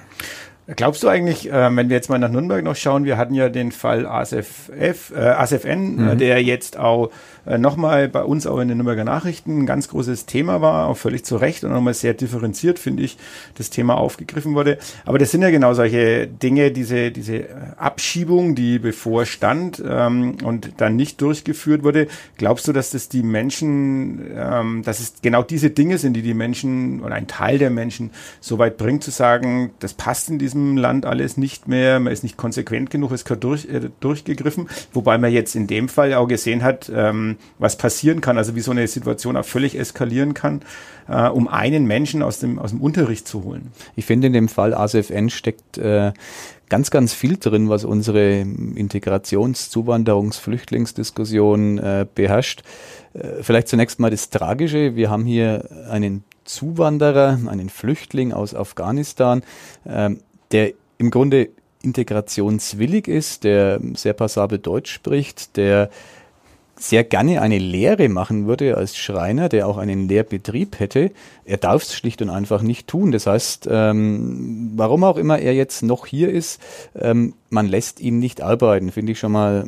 Glaubst 0.76 1.04
du 1.04 1.08
eigentlich, 1.08 1.52
äh, 1.52 1.76
wenn 1.76 1.90
wir 1.90 1.96
jetzt 1.96 2.10
mal 2.10 2.20
nach 2.20 2.30
Nürnberg 2.30 2.64
noch 2.64 2.76
schauen, 2.76 3.04
wir 3.04 3.18
hatten 3.18 3.34
ja 3.34 3.50
den 3.50 3.72
Fall 3.72 4.06
ASFF, 4.06 5.12
äh, 5.16 5.20
ASFN, 5.20 5.96
mhm. 5.96 6.08
äh, 6.10 6.16
der 6.16 6.42
jetzt 6.42 6.78
auch 6.78 7.10
äh, 7.46 7.58
nochmal 7.58 8.08
bei 8.08 8.24
uns 8.24 8.48
auch 8.48 8.60
in 8.60 8.68
den 8.68 8.78
Nürnberger 8.78 9.04
Nachrichten 9.04 9.62
ein 9.62 9.66
ganz 9.66 9.90
großes 9.90 10.28
Thema 10.28 10.62
war, 10.62 10.88
auch 10.88 10.98
völlig 10.98 11.26
zu 11.26 11.36
Recht 11.36 11.64
und 11.64 11.72
nochmal 11.72 11.94
sehr 11.94 12.14
differenziert, 12.14 12.80
finde 12.80 13.04
ich, 13.04 13.18
das 13.56 13.70
Thema 13.70 13.98
aufgegriffen 13.98 14.54
wurde. 14.54 14.78
Aber 15.06 15.18
das 15.18 15.32
sind 15.32 15.42
ja 15.42 15.50
genau 15.50 15.74
solche 15.74 16.28
Dinge, 16.28 16.72
diese, 16.72 17.12
diese 17.12 17.46
Abschiebung, 17.78 18.56
die 18.56 18.80
bevorstand 18.80 19.84
ähm, 19.86 20.38
und 20.44 20.74
dann 20.78 20.96
nicht 20.96 21.22
durchgeführt 21.22 21.84
wurde. 21.84 22.08
Glaubst 22.38 22.68
du, 22.68 22.74
dass 22.74 22.92
das 22.92 23.10
die 23.10 23.24
Menschen, 23.24 24.22
ähm, 24.36 24.84
dass 24.84 25.00
es 25.00 25.16
genau 25.22 25.44
diese 25.44 25.72
Dinge 25.72 25.98
sind, 25.98 26.14
die 26.14 26.22
die 26.22 26.34
Menschen 26.34 27.02
oder 27.02 27.16
ein 27.16 27.28
Teil 27.28 27.58
der 27.58 27.72
Menschen 27.72 28.12
so 28.40 28.58
weit 28.60 28.78
bringt, 28.78 29.04
zu 29.04 29.12
sagen, 29.12 29.72
das 29.80 29.94
passt 29.94 30.30
in 30.30 30.38
diesem 30.38 30.61
Land 30.78 31.06
alles 31.06 31.38
nicht 31.38 31.68
mehr, 31.68 32.00
man 32.00 32.14
ist 32.14 32.24
nicht 32.24 32.38
konsequent 32.38 32.90
genug, 32.90 33.12
es 33.12 33.26
gehört 33.26 33.44
durch, 33.44 33.66
äh, 33.66 33.90
durchgegriffen, 34.00 34.70
wobei 34.94 35.18
man 35.18 35.32
jetzt 35.32 35.56
in 35.56 35.68
dem 35.68 35.90
Fall 35.90 36.14
auch 36.14 36.28
gesehen 36.28 36.64
hat, 36.64 36.92
ähm, 36.94 37.38
was 37.60 37.78
passieren 37.78 38.22
kann, 38.22 38.38
also 38.38 38.56
wie 38.56 38.62
so 38.62 38.72
eine 38.72 38.88
Situation 38.88 39.38
auch 39.38 39.46
völlig 39.46 39.78
eskalieren 39.78 40.34
kann, 40.34 40.62
äh, 41.08 41.28
um 41.28 41.48
einen 41.48 41.86
Menschen 41.86 42.24
aus 42.24 42.40
dem, 42.40 42.60
aus 42.60 42.72
dem 42.72 42.82
Unterricht 42.82 43.28
zu 43.28 43.44
holen. 43.44 43.72
Ich 43.96 44.06
finde, 44.06 44.28
in 44.28 44.34
dem 44.34 44.48
Fall 44.48 44.74
ASFN 44.74 45.30
steckt 45.30 45.78
äh, 45.78 46.14
ganz, 46.72 46.90
ganz 46.90 47.14
viel 47.14 47.38
drin, 47.38 47.70
was 47.70 47.84
unsere 47.84 48.42
Integrations-, 48.42 49.70
Zuwanderungs-, 49.70 50.40
Flüchtlingsdiskussion 50.40 51.80
äh, 51.80 52.06
beherrscht. 52.16 52.64
Äh, 53.14 53.42
vielleicht 53.44 53.68
zunächst 53.68 54.00
mal 54.00 54.10
das 54.10 54.30
Tragische. 54.30 54.96
Wir 54.96 55.10
haben 55.10 55.26
hier 55.26 55.68
einen 55.90 56.24
Zuwanderer, 56.46 57.40
einen 57.48 57.70
Flüchtling 57.70 58.32
aus 58.32 58.56
Afghanistan, 58.56 59.44
äh, 59.84 60.12
der 60.52 60.74
im 60.98 61.12
Grunde 61.12 61.50
integrationswillig 61.84 63.08
ist, 63.08 63.44
der 63.44 63.80
sehr 63.96 64.14
passabel 64.14 64.60
Deutsch 64.60 64.92
spricht, 64.92 65.58
der 65.58 65.90
sehr 66.82 67.04
gerne 67.04 67.42
eine 67.42 67.60
Lehre 67.60 68.10
machen 68.10 68.48
würde 68.48 68.76
als 68.76 68.98
Schreiner, 68.98 69.50
der 69.50 69.68
auch 69.68 69.78
einen 69.78 70.08
Lehrbetrieb 70.08 70.80
hätte. 70.80 71.12
Er 71.46 71.58
darf 71.58 71.84
es 71.84 71.94
schlicht 71.94 72.22
und 72.24 72.32
einfach 72.32 72.64
nicht 72.64 72.88
tun. 72.88 73.12
Das 73.12 73.28
heißt, 73.28 73.68
ähm, 73.70 74.72
warum 74.76 75.04
auch 75.04 75.18
immer 75.18 75.38
er 75.38 75.54
jetzt 75.54 75.84
noch 75.84 76.08
hier 76.08 76.30
ist, 76.30 76.60
ähm, 76.96 77.36
man 77.50 77.68
lässt 77.68 78.00
ihn 78.00 78.18
nicht 78.18 78.42
arbeiten, 78.42 78.92
finde 78.92 79.12
ich 79.12 79.20
schon 79.20 79.32
mal 79.32 79.66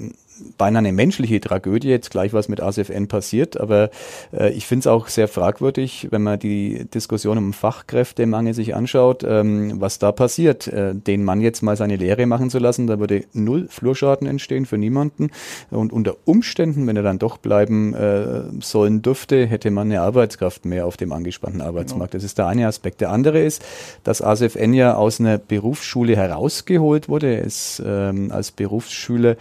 beinahe 0.58 0.80
eine 0.80 0.94
menschliche 0.94 1.40
Tragödie, 1.40 1.90
jetzt 1.90 2.12
gleich 2.12 2.34
was 2.34 2.50
mit 2.50 2.62
ASFN 2.62 3.08
passiert, 3.08 3.60
aber 3.60 3.90
äh, 4.32 4.52
ich 4.52 4.66
finde 4.66 4.82
es 4.82 4.88
auch 4.88 5.08
sehr 5.08 5.28
fragwürdig, 5.28 6.08
wenn 6.12 6.24
man 6.24 6.40
die 6.40 6.86
Diskussion 6.94 7.38
um 7.38 7.54
Fachkräftemangel 7.54 8.54
sich 8.54 8.76
anschaut, 8.76 9.24
ähm, 9.28 9.80
was 9.80 10.00
da 10.00 10.12
passiert. 10.12 10.68
Äh, 10.68 10.96
den 10.96 11.24
Mann 11.24 11.42
jetzt 11.42 11.62
mal 11.62 11.76
seine 11.76 11.96
Lehre 11.96 12.26
machen 12.26 12.50
zu 12.50 12.60
lassen, 12.60 12.88
da 12.88 13.00
würde 13.00 13.26
null 13.34 13.68
Flurschaden 13.70 14.28
entstehen 14.28 14.66
für 14.66 14.78
niemanden 14.78 15.30
und 15.70 15.94
unter 15.94 16.16
Umständen, 16.26 16.88
wenn 16.88 16.98
er 16.98 17.04
dann 17.04 17.20
doch 17.20 17.38
bleiben 17.38 17.94
äh, 17.94 18.44
sollen 18.62 19.02
dürfte, 19.02 19.46
hätte 19.46 19.72
man 19.72 19.92
eine 19.92 20.02
Arbeitskraft 20.02 20.66
mehr 20.66 20.86
auf 20.86 20.98
dem 20.98 21.12
angespannten 21.12 21.62
Arbeitsmarkt. 21.62 22.12
Genau. 22.12 22.20
Das 22.20 22.24
ist 22.24 22.38
der 22.38 22.48
eine 22.48 22.68
Aspekt. 22.68 23.02
Der 23.02 23.12
andere 23.12 23.42
ist, 23.42 23.64
dass 24.04 24.22
ASFN 24.22 24.74
ja 24.74 24.96
aus 24.96 25.20
einer 25.20 25.38
Berufsschule 25.38 26.16
herausgeholt 26.16 27.10
wurde. 27.10 27.36
Er 27.36 27.42
ist 27.44 27.82
ähm, 27.86 28.32
als 28.32 28.52
Berufsschüler 28.52 29.36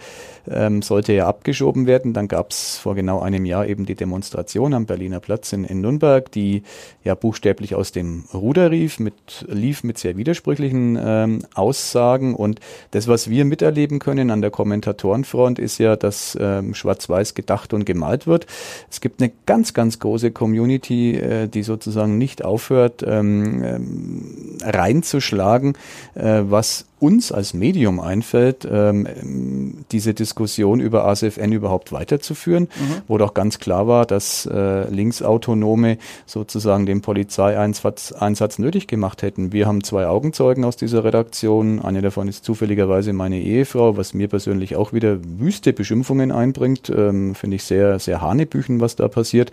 ähm, 0.49 0.81
sollte 0.83 1.13
ja 1.13 1.27
abgeschoben 1.27 1.87
werden. 1.87 2.13
Dann 2.13 2.27
gab 2.27 2.51
es 2.51 2.77
vor 2.77 2.95
genau 2.95 3.19
einem 3.21 3.45
Jahr 3.45 3.67
eben 3.67 3.85
die 3.85 3.95
Demonstration 3.95 4.73
am 4.73 4.85
Berliner 4.85 5.19
Platz 5.19 5.53
in, 5.53 5.63
in 5.63 5.81
Nürnberg, 5.81 6.31
die 6.31 6.63
ja 7.03 7.15
buchstäblich 7.15 7.75
aus 7.75 7.91
dem 7.91 8.25
Ruder 8.33 8.71
rief, 8.71 8.99
mit, 8.99 9.45
lief 9.47 9.83
mit 9.83 9.97
sehr 9.97 10.17
widersprüchlichen 10.17 10.99
ähm, 11.01 11.39
Aussagen. 11.53 12.35
Und 12.35 12.59
das, 12.91 13.07
was 13.07 13.29
wir 13.29 13.45
miterleben 13.45 13.99
können 13.99 14.29
an 14.29 14.41
der 14.41 14.51
Kommentatorenfront, 14.51 15.59
ist 15.59 15.77
ja, 15.77 15.95
dass 15.95 16.37
ähm, 16.39 16.73
schwarz-weiß 16.73 17.33
gedacht 17.33 17.73
und 17.73 17.85
gemalt 17.85 18.27
wird. 18.27 18.47
Es 18.89 19.01
gibt 19.01 19.21
eine 19.21 19.31
ganz, 19.45 19.73
ganz 19.73 19.99
große 19.99 20.31
Community, 20.31 21.17
äh, 21.17 21.47
die 21.47 21.63
sozusagen 21.63 22.17
nicht 22.17 22.43
aufhört, 22.43 23.03
ähm, 23.05 23.63
ähm, 23.63 24.57
reinzuschlagen, 24.61 25.73
äh, 26.15 26.41
was 26.43 26.85
uns 27.03 27.33
als 27.33 27.53
Medium 27.53 27.99
einfällt, 27.99 28.65
ähm, 28.69 29.83
diese 29.91 30.13
Diskussion 30.13 30.79
über 30.79 31.03
ASFN 31.05 31.51
überhaupt 31.51 31.91
weiterzuführen, 31.91 32.63
mhm. 32.63 33.01
wo 33.09 33.17
doch 33.17 33.33
ganz 33.33 33.59
klar 33.59 33.87
war, 33.89 34.05
dass 34.05 34.45
äh, 34.45 34.89
Linksautonome 34.89 35.97
sozusagen 36.25 36.85
den 36.85 37.01
Polizeieinsatz 37.01 38.13
Einsatz 38.13 38.57
nötig 38.57 38.87
gemacht 38.87 39.21
hätten. 39.21 39.51
Wir 39.51 39.67
haben 39.67 39.83
zwei 39.83 40.07
Augenzeugen 40.07 40.63
aus 40.63 40.77
dieser 40.77 41.03
Redaktion. 41.03 41.81
Eine 41.81 42.01
davon 42.01 42.29
ist 42.29 42.45
zufälligerweise 42.45 43.11
meine 43.11 43.41
Ehefrau, 43.41 43.97
was 43.97 44.13
mir 44.13 44.29
persönlich 44.29 44.77
auch 44.77 44.93
wieder 44.93 45.17
wüste 45.25 45.73
Beschimpfungen 45.73 46.31
einbringt. 46.31 46.89
Ähm, 46.89 47.35
Finde 47.35 47.57
ich 47.57 47.65
sehr, 47.65 47.99
sehr 47.99 48.21
hanebüchen, 48.21 48.79
was 48.79 48.95
da 48.95 49.09
passiert. 49.09 49.51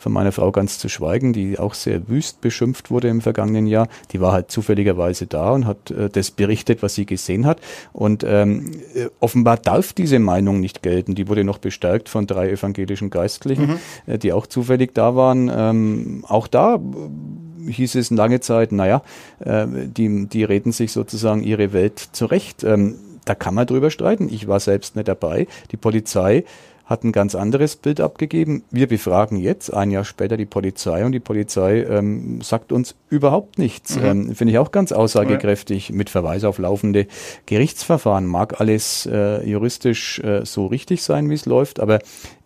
Von 0.00 0.12
meiner 0.12 0.32
Frau 0.32 0.50
ganz 0.50 0.80
zu 0.80 0.88
schweigen, 0.88 1.32
die 1.32 1.60
auch 1.60 1.74
sehr 1.74 2.08
wüst 2.08 2.40
beschimpft 2.40 2.90
wurde 2.90 3.06
im 3.06 3.20
vergangenen 3.20 3.68
Jahr. 3.68 3.86
Die 4.10 4.20
war 4.20 4.32
halt 4.32 4.50
zufälligerweise 4.50 5.28
da 5.28 5.52
und 5.52 5.64
hat 5.64 5.92
äh, 5.92 6.08
das 6.10 6.32
berichtet, 6.32 6.82
was 6.82 6.87
sie 6.88 7.06
gesehen 7.06 7.46
hat. 7.46 7.60
Und 7.92 8.24
ähm, 8.26 8.72
äh, 8.94 9.06
offenbar 9.20 9.56
darf 9.56 9.92
diese 9.92 10.18
Meinung 10.18 10.60
nicht 10.60 10.82
gelten. 10.82 11.14
Die 11.14 11.28
wurde 11.28 11.44
noch 11.44 11.58
bestärkt 11.58 12.08
von 12.08 12.26
drei 12.26 12.50
evangelischen 12.50 13.10
Geistlichen, 13.10 13.66
mhm. 13.66 13.78
äh, 14.06 14.18
die 14.18 14.32
auch 14.32 14.46
zufällig 14.46 14.94
da 14.94 15.16
waren. 15.16 15.50
Ähm, 15.54 16.24
auch 16.26 16.46
da 16.46 16.76
äh, 16.76 17.70
hieß 17.70 17.94
es 17.96 18.10
lange 18.10 18.40
Zeit, 18.40 18.72
naja, 18.72 19.02
äh, 19.40 19.66
die, 19.66 20.26
die 20.26 20.44
reden 20.44 20.72
sich 20.72 20.92
sozusagen 20.92 21.42
ihre 21.42 21.72
Welt 21.72 21.98
zurecht. 22.12 22.64
Ähm, 22.64 22.96
da 23.24 23.34
kann 23.34 23.54
man 23.54 23.66
drüber 23.66 23.90
streiten. 23.90 24.28
Ich 24.32 24.48
war 24.48 24.58
selbst 24.58 24.96
nicht 24.96 25.08
dabei. 25.08 25.46
Die 25.70 25.76
Polizei 25.76 26.44
hat 26.88 27.04
ein 27.04 27.12
ganz 27.12 27.34
anderes 27.34 27.76
Bild 27.76 28.00
abgegeben. 28.00 28.64
Wir 28.70 28.86
befragen 28.86 29.36
jetzt, 29.36 29.72
ein 29.72 29.90
Jahr 29.90 30.06
später, 30.06 30.38
die 30.38 30.46
Polizei 30.46 31.04
und 31.04 31.12
die 31.12 31.20
Polizei 31.20 31.82
ähm, 31.82 32.40
sagt 32.40 32.72
uns 32.72 32.94
überhaupt 33.10 33.58
nichts. 33.58 33.96
Mhm. 33.96 34.04
Ähm, 34.04 34.34
Finde 34.34 34.52
ich 34.52 34.58
auch 34.58 34.72
ganz 34.72 34.92
aussagekräftig 34.92 35.90
mit 35.90 36.08
Verweis 36.08 36.44
auf 36.44 36.56
laufende 36.56 37.06
Gerichtsverfahren. 37.44 38.24
Mag 38.24 38.58
alles 38.58 39.04
äh, 39.04 39.46
juristisch 39.46 40.18
äh, 40.20 40.46
so 40.46 40.66
richtig 40.66 41.02
sein, 41.02 41.28
wie 41.28 41.34
es 41.34 41.44
läuft, 41.44 41.78
aber 41.78 41.98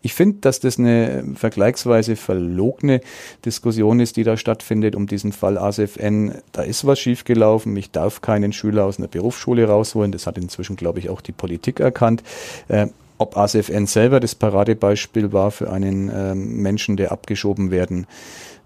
ich 0.04 0.14
finde, 0.14 0.38
dass 0.40 0.58
das 0.58 0.76
eine 0.76 1.22
vergleichsweise 1.36 2.16
verlogene 2.16 3.00
Diskussion 3.44 4.00
ist, 4.00 4.16
die 4.16 4.24
da 4.24 4.36
stattfindet 4.36 4.96
um 4.96 5.06
diesen 5.06 5.30
Fall 5.30 5.56
ASFN. 5.56 6.34
Da 6.50 6.62
ist 6.62 6.84
was 6.84 6.98
schiefgelaufen. 6.98 7.76
Ich 7.76 7.92
darf 7.92 8.20
keinen 8.20 8.52
Schüler 8.52 8.84
aus 8.84 8.98
einer 8.98 9.06
Berufsschule 9.06 9.68
rausholen. 9.68 10.10
Das 10.10 10.26
hat 10.26 10.36
inzwischen, 10.38 10.74
glaube 10.74 10.98
ich, 10.98 11.08
auch 11.08 11.20
die 11.20 11.30
Politik 11.30 11.78
erkannt. 11.78 12.24
Äh, 12.66 12.88
ob 13.22 13.36
ASFN 13.36 13.86
selber 13.86 14.20
das 14.20 14.34
Paradebeispiel 14.34 15.32
war 15.32 15.50
für 15.50 15.70
einen 15.70 16.08
äh, 16.08 16.34
Menschen, 16.34 16.96
der 16.96 17.12
abgeschoben 17.12 17.70
werden 17.70 18.06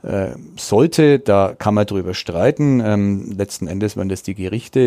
äh, 0.07 0.37
sollte, 0.57 1.19
da 1.19 1.55
kann 1.59 1.75
man 1.75 1.87
drüber 1.87 2.15
streiten. 2.15 2.81
Ähm, 2.85 3.35
letzten 3.37 3.67
Endes 3.67 3.97
werden 3.97 4.09
das 4.09 4.23
die 4.23 4.35
Gerichte 4.35 4.81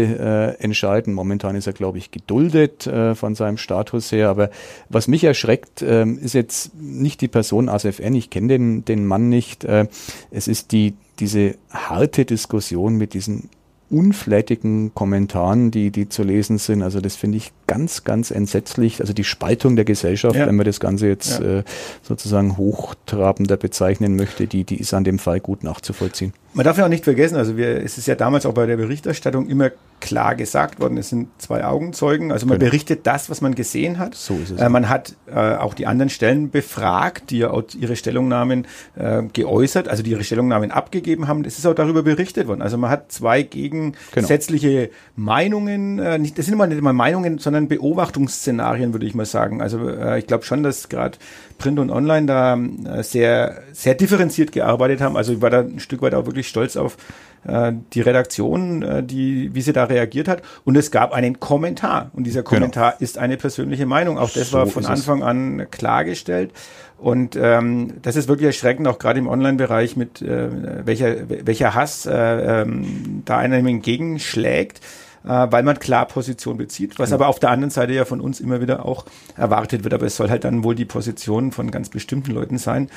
äh, 0.59 0.63
entscheiden. 0.63 1.13
Momentan 1.13 1.55
ist 1.55 1.67
er, 1.67 1.73
glaube 1.73 1.97
ich, 1.97 2.11
geduldet 2.11 2.87
äh, 2.87 3.15
von 3.15 3.35
seinem 3.35 3.57
Status 3.57 4.11
her. 4.11 4.29
Aber 4.29 4.49
was 4.87 5.07
mich 5.07 5.23
erschreckt, 5.23 5.81
äh, 5.81 6.05
ist 6.05 6.33
jetzt 6.33 6.73
nicht 6.75 7.21
die 7.21 7.27
Person 7.27 7.69
ASFN. 7.69 8.13
Ich 8.15 8.29
kenne 8.29 8.47
den, 8.47 8.85
den 8.85 9.05
Mann 9.05 9.29
nicht. 9.29 9.65
Äh, 9.65 9.87
es 10.31 10.47
ist 10.47 10.71
die, 10.71 10.95
diese 11.19 11.55
harte 11.69 12.23
Diskussion 12.25 12.95
mit 12.95 13.13
diesen 13.13 13.49
unflätigen 13.89 14.93
Kommentaren, 14.93 15.71
die, 15.71 15.91
die 15.91 16.09
zu 16.09 16.23
lesen 16.23 16.57
sind. 16.57 16.83
Also 16.83 17.01
das 17.01 17.15
finde 17.15 17.37
ich 17.37 17.51
ganz, 17.67 18.03
ganz 18.03 18.31
entsetzlich. 18.31 19.01
Also 19.01 19.13
die 19.13 19.23
Spaltung 19.23 19.75
der 19.75 19.85
Gesellschaft, 19.85 20.35
ja. 20.35 20.47
wenn 20.47 20.55
man 20.55 20.65
das 20.65 20.79
Ganze 20.79 21.07
jetzt 21.07 21.39
ja. 21.39 21.59
äh, 21.59 21.63
sozusagen 22.01 22.57
hochtrabender 22.57 23.57
bezeichnen 23.57 24.15
möchte, 24.15 24.47
die, 24.47 24.63
die 24.63 24.79
ist 24.79 24.93
an 24.93 25.03
dem 25.03 25.19
Fall 25.19 25.39
gut 25.39 25.63
nachzuvollziehen. 25.63 26.33
Man 26.53 26.65
darf 26.65 26.77
ja 26.77 26.85
auch 26.85 26.89
nicht 26.89 27.03
vergessen, 27.03 27.35
also 27.35 27.57
wir, 27.57 27.83
es 27.83 27.97
ist 27.97 28.07
ja 28.07 28.15
damals 28.15 28.45
auch 28.45 28.53
bei 28.53 28.65
der 28.65 28.77
Berichterstattung 28.77 29.47
immer 29.47 29.71
klar 29.99 30.35
gesagt 30.35 30.79
worden, 30.79 30.97
es 30.97 31.09
sind 31.09 31.27
zwei 31.37 31.63
Augenzeugen. 31.63 32.31
Also 32.31 32.45
man 32.45 32.57
genau. 32.57 32.69
berichtet 32.69 33.05
das, 33.05 33.29
was 33.29 33.41
man 33.41 33.55
gesehen 33.55 33.99
hat. 33.99 34.15
So 34.15 34.35
ist 34.35 34.51
es. 34.51 34.59
Äh, 34.59 34.69
man 34.69 34.89
hat 34.89 35.15
äh, 35.27 35.55
auch 35.55 35.73
die 35.73 35.87
anderen 35.87 36.09
Stellen 36.09 36.49
befragt, 36.49 37.29
die 37.29 37.39
ja 37.39 37.51
auch 37.51 37.63
ihre 37.79 37.95
Stellungnahmen 37.95 38.65
äh, 38.95 39.23
geäußert, 39.33 39.87
also 39.87 40.03
die 40.03 40.11
ihre 40.11 40.23
Stellungnahmen 40.23 40.71
abgegeben 40.71 41.27
haben. 41.27 41.43
Es 41.45 41.59
ist 41.59 41.65
auch 41.65 41.75
darüber 41.75 42.03
berichtet 42.03 42.47
worden. 42.47 42.61
Also 42.61 42.77
man 42.77 42.89
hat 42.89 43.11
zwei 43.11 43.41
gegensätzliche 43.41 44.87
genau. 44.87 44.93
Meinungen, 45.15 45.99
äh, 45.99 46.17
nicht, 46.17 46.37
das 46.37 46.45
sind 46.45 46.53
immer 46.53 46.67
nicht 46.67 46.77
immer 46.77 46.93
Meinungen, 46.93 47.37
sondern 47.37 47.67
Beobachtungsszenarien, 47.67 48.93
würde 48.93 49.05
ich 49.05 49.15
mal 49.15 49.25
sagen. 49.25 49.61
Also 49.61 49.89
äh, 49.89 50.19
ich 50.19 50.27
glaube 50.27 50.45
schon, 50.45 50.63
dass 50.63 50.89
gerade 50.89 51.17
Print 51.57 51.77
und 51.77 51.91
Online 51.91 52.25
da 52.25 52.57
äh, 52.57 53.03
sehr, 53.03 53.61
sehr 53.73 53.93
differenziert 53.93 54.51
gearbeitet 54.51 55.01
haben. 55.01 55.17
Also 55.17 55.33
ich 55.33 55.41
war 55.41 55.49
da 55.49 55.59
ein 55.59 55.79
Stück 55.79 56.01
weit 56.01 56.15
auch 56.15 56.25
wirklich 56.25 56.38
stolz 56.47 56.77
auf 56.77 56.97
äh, 57.45 57.73
die 57.93 58.01
Redaktion, 58.01 58.83
äh, 58.83 59.03
die, 59.03 59.53
wie 59.53 59.61
sie 59.61 59.73
da 59.73 59.85
reagiert 59.85 60.27
hat. 60.27 60.41
Und 60.65 60.75
es 60.75 60.91
gab 60.91 61.13
einen 61.13 61.39
Kommentar. 61.39 62.11
Und 62.13 62.25
dieser 62.25 62.41
genau. 62.41 62.55
Kommentar 62.55 62.91
genau. 62.91 63.03
ist 63.03 63.17
eine 63.17 63.37
persönliche 63.37 63.85
Meinung. 63.85 64.17
Auch 64.17 64.29
das 64.29 64.49
so 64.49 64.57
war 64.57 64.67
von 64.67 64.85
Anfang 64.85 65.23
an 65.23 65.67
klargestellt. 65.71 66.51
Und 66.97 67.37
ähm, 67.41 67.93
das 68.01 68.17
ist 68.17 68.27
wirklich 68.27 68.47
erschreckend, 68.47 68.87
auch 68.87 68.99
gerade 68.99 69.19
im 69.19 69.27
Online-Bereich, 69.27 69.95
mit 69.95 70.21
äh, 70.21 70.85
welcher, 70.85 71.29
welcher 71.29 71.73
Hass 71.73 72.05
äh, 72.05 72.61
ähm, 72.61 73.21
da 73.23 73.37
einem 73.37 73.67
entgegenschlägt 73.67 74.81
äh, 75.23 75.47
weil 75.49 75.63
man 75.63 75.79
klar 75.79 76.05
Position 76.05 76.57
bezieht, 76.57 76.99
was 76.99 77.09
ja. 77.09 77.15
aber 77.15 77.27
auf 77.27 77.39
der 77.39 77.49
anderen 77.51 77.71
Seite 77.71 77.93
ja 77.93 78.05
von 78.05 78.21
uns 78.21 78.39
immer 78.39 78.61
wieder 78.61 78.85
auch 78.85 79.05
erwartet 79.35 79.83
wird. 79.83 79.93
Aber 79.93 80.05
es 80.05 80.15
soll 80.15 80.29
halt 80.29 80.43
dann 80.43 80.63
wohl 80.63 80.75
die 80.75 80.85
Position 80.85 81.51
von 81.51 81.71
ganz 81.71 81.89
bestimmten 81.89 82.31
Leuten 82.31 82.57
sein. 82.57 82.89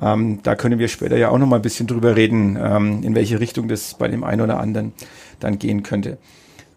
Ähm, 0.00 0.40
da 0.42 0.54
können 0.56 0.78
wir 0.78 0.88
später 0.88 1.16
ja 1.16 1.28
auch 1.28 1.38
noch 1.38 1.46
mal 1.46 1.56
ein 1.56 1.62
bisschen 1.62 1.86
drüber 1.86 2.16
reden, 2.16 2.58
ähm, 2.60 3.02
in 3.02 3.14
welche 3.14 3.40
Richtung 3.40 3.68
das 3.68 3.94
bei 3.94 4.08
dem 4.08 4.24
einen 4.24 4.40
oder 4.40 4.58
anderen 4.58 4.92
dann 5.40 5.58
gehen 5.58 5.82
könnte. 5.82 6.18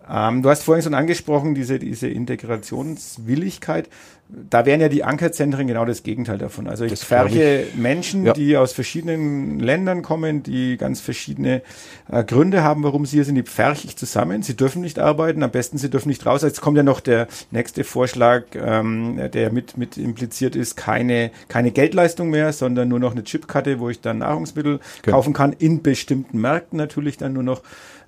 Ähm, 0.09 0.41
du 0.41 0.49
hast 0.49 0.63
vorhin 0.63 0.83
schon 0.83 0.93
angesprochen, 0.93 1.55
diese, 1.55 1.79
diese 1.79 2.07
Integrationswilligkeit 2.07 3.89
da 4.29 4.65
wären 4.65 4.81
ja 4.81 4.89
die 4.89 5.03
Ankerzentren 5.03 5.67
genau 5.67 5.85
das 5.85 6.03
Gegenteil 6.03 6.37
davon. 6.37 6.67
Also 6.67 6.83
ich 6.83 6.91
das 6.91 7.03
pferche 7.03 7.65
Menschen, 7.75 8.25
ja. 8.25 8.33
die 8.33 8.57
aus 8.57 8.73
verschiedenen 8.73 9.59
Ländern 9.59 10.01
kommen, 10.01 10.43
die 10.43 10.75
ganz 10.75 10.99
verschiedene 10.99 11.61
äh, 12.11 12.23
Gründe 12.25 12.61
haben, 12.61 12.83
warum 12.83 13.05
sie 13.05 13.17
hier 13.17 13.23
sind, 13.23 13.35
die 13.35 13.43
pferche 13.43 13.87
ich 13.87 13.95
zusammen. 13.95 14.43
Sie 14.43 14.55
dürfen 14.55 14.81
nicht 14.81 14.99
arbeiten, 14.99 15.43
am 15.43 15.51
besten 15.51 15.77
sie 15.77 15.89
dürfen 15.89 16.09
nicht 16.09 16.25
raus. 16.25 16.41
Jetzt 16.41 16.59
kommt 16.59 16.75
ja 16.75 16.83
noch 16.83 16.99
der 16.99 17.27
nächste 17.51 17.85
Vorschlag, 17.85 18.43
ähm, 18.53 19.19
der 19.33 19.51
mit, 19.51 19.77
mit 19.77 19.97
impliziert 19.97 20.57
ist, 20.57 20.75
keine, 20.75 21.31
keine 21.47 21.71
Geldleistung 21.71 22.29
mehr, 22.29 22.51
sondern 22.51 22.89
nur 22.89 22.99
noch 22.99 23.13
eine 23.13 23.23
Chipkarte, 23.23 23.79
wo 23.79 23.89
ich 23.89 24.01
dann 24.01 24.17
Nahrungsmittel 24.17 24.79
genau. 25.03 25.17
kaufen 25.17 25.33
kann, 25.33 25.53
in 25.53 25.81
bestimmten 25.81 26.41
Märkten 26.41 26.77
natürlich 26.77 27.17
dann 27.17 27.33
nur 27.33 27.43
noch. 27.43 27.61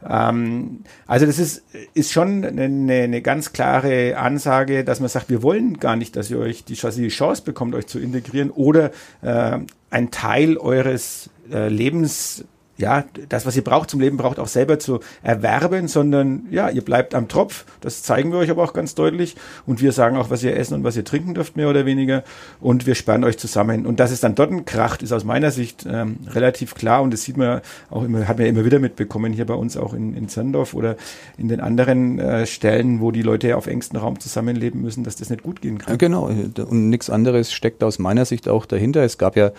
Ähm, 0.08 0.82
also 1.08 1.26
das 1.26 1.40
ist, 1.40 1.64
ist 1.94 2.12
schon 2.12 2.46
eine, 2.46 2.64
eine 3.04 3.22
ganz 3.22 3.54
klare 3.54 4.18
Ansage, 4.18 4.84
dass 4.84 5.00
man 5.00 5.10
sagt, 5.10 5.30
wir 5.30 5.44
wollen 5.44 5.78
gar 5.80 5.96
nicht, 5.96 6.16
dass 6.16 6.30
ihr 6.32 6.40
euch 6.40 6.64
die, 6.64 6.76
die 6.76 7.08
Chance 7.10 7.44
bekommt, 7.44 7.76
euch 7.76 7.88
zu 7.88 8.00
integrieren 8.00 8.50
oder 8.52 8.92
äh, 9.22 9.60
ein 9.90 10.12
Teil 10.12 10.58
eures 10.58 11.30
äh, 11.52 11.68
Lebens 11.68 12.46
ja, 12.80 13.04
das, 13.28 13.46
was 13.46 13.56
ihr 13.56 13.64
braucht 13.64 13.90
zum 13.90 14.00
Leben, 14.00 14.18
braucht 14.18 14.40
auch 14.40 14.48
selber 14.48 14.80
zu 14.80 15.02
erwerben, 15.22 15.88
sondern 15.88 16.48
ja, 16.50 16.70
ihr 16.70 16.82
bleibt 16.82 17.14
am 17.14 17.28
Tropf. 17.28 17.66
Das 17.82 18.04
zeigen 18.04 18.32
wir 18.32 18.40
euch 18.40 18.50
aber 18.50 18.64
auch 18.64 18.74
ganz 18.74 18.96
deutlich. 18.96 19.36
Und 19.66 19.82
wir 19.82 19.92
sagen 19.92 20.16
auch, 20.16 20.30
was 20.30 20.44
ihr 20.44 20.56
essen 20.56 20.76
und 20.76 20.84
was 20.84 20.96
ihr 20.96 21.04
trinken 21.04 21.34
dürft, 21.34 21.58
mehr 21.58 21.70
oder 21.70 21.86
weniger. 21.86 22.24
Und 22.62 22.88
wir 22.88 22.96
sperren 22.96 23.26
euch 23.26 23.38
zusammen. 23.38 23.86
Und 23.86 24.00
dass 24.00 24.12
es 24.12 24.22
dann 24.22 24.36
dort 24.36 24.66
kracht, 24.66 25.04
ist 25.04 25.12
aus 25.12 25.26
meiner 25.26 25.52
Sicht 25.52 25.86
ähm, 25.90 26.20
relativ 26.28 26.74
klar. 26.74 27.02
Und 27.02 27.12
das 27.12 27.24
sieht 27.24 27.36
man 27.36 27.62
auch 27.90 28.04
immer, 28.04 28.28
hat 28.28 28.38
man 28.38 28.46
ja 28.46 28.50
immer 28.50 28.64
wieder 28.64 28.80
mitbekommen, 28.80 29.34
hier 29.34 29.46
bei 29.46 29.54
uns 29.54 29.76
auch 29.76 29.94
in, 29.94 30.16
in 30.16 30.30
Zerndorf 30.30 30.74
oder 30.74 30.96
in 31.38 31.50
den 31.50 31.60
anderen 31.60 32.18
äh, 32.18 32.46
Stellen, 32.46 33.02
wo 33.02 33.12
die 33.12 33.22
Leute 33.22 33.58
auf 33.58 33.68
engstem 33.68 34.00
Raum 34.00 34.20
zusammenleben 34.22 34.82
müssen, 34.82 35.04
dass 35.04 35.18
das 35.18 35.30
nicht 35.30 35.44
gut 35.44 35.62
gehen 35.62 35.80
kann. 35.80 35.98
Genau. 35.98 36.28
Und 36.28 36.90
nichts 36.90 37.10
anderes 37.10 37.52
steckt 37.52 37.84
aus 37.84 38.00
meiner 38.00 38.24
Sicht 38.24 38.48
auch 38.48 38.66
dahinter. 38.66 39.04
Es 39.04 39.18
gab 39.18 39.36
ja 39.36 39.52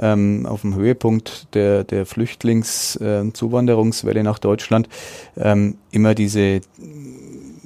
ähm, 0.00 0.46
auf 0.46 0.62
dem 0.62 0.74
Höhepunkt 0.74 1.54
der, 1.54 1.84
der 1.84 2.06
Flüchtlinge 2.06 2.61
Flüchtlingszuwanderungswelle 2.64 4.20
äh, 4.20 4.22
nach 4.22 4.38
Deutschland 4.38 4.88
ähm, 5.36 5.76
immer 5.90 6.14
diese 6.14 6.60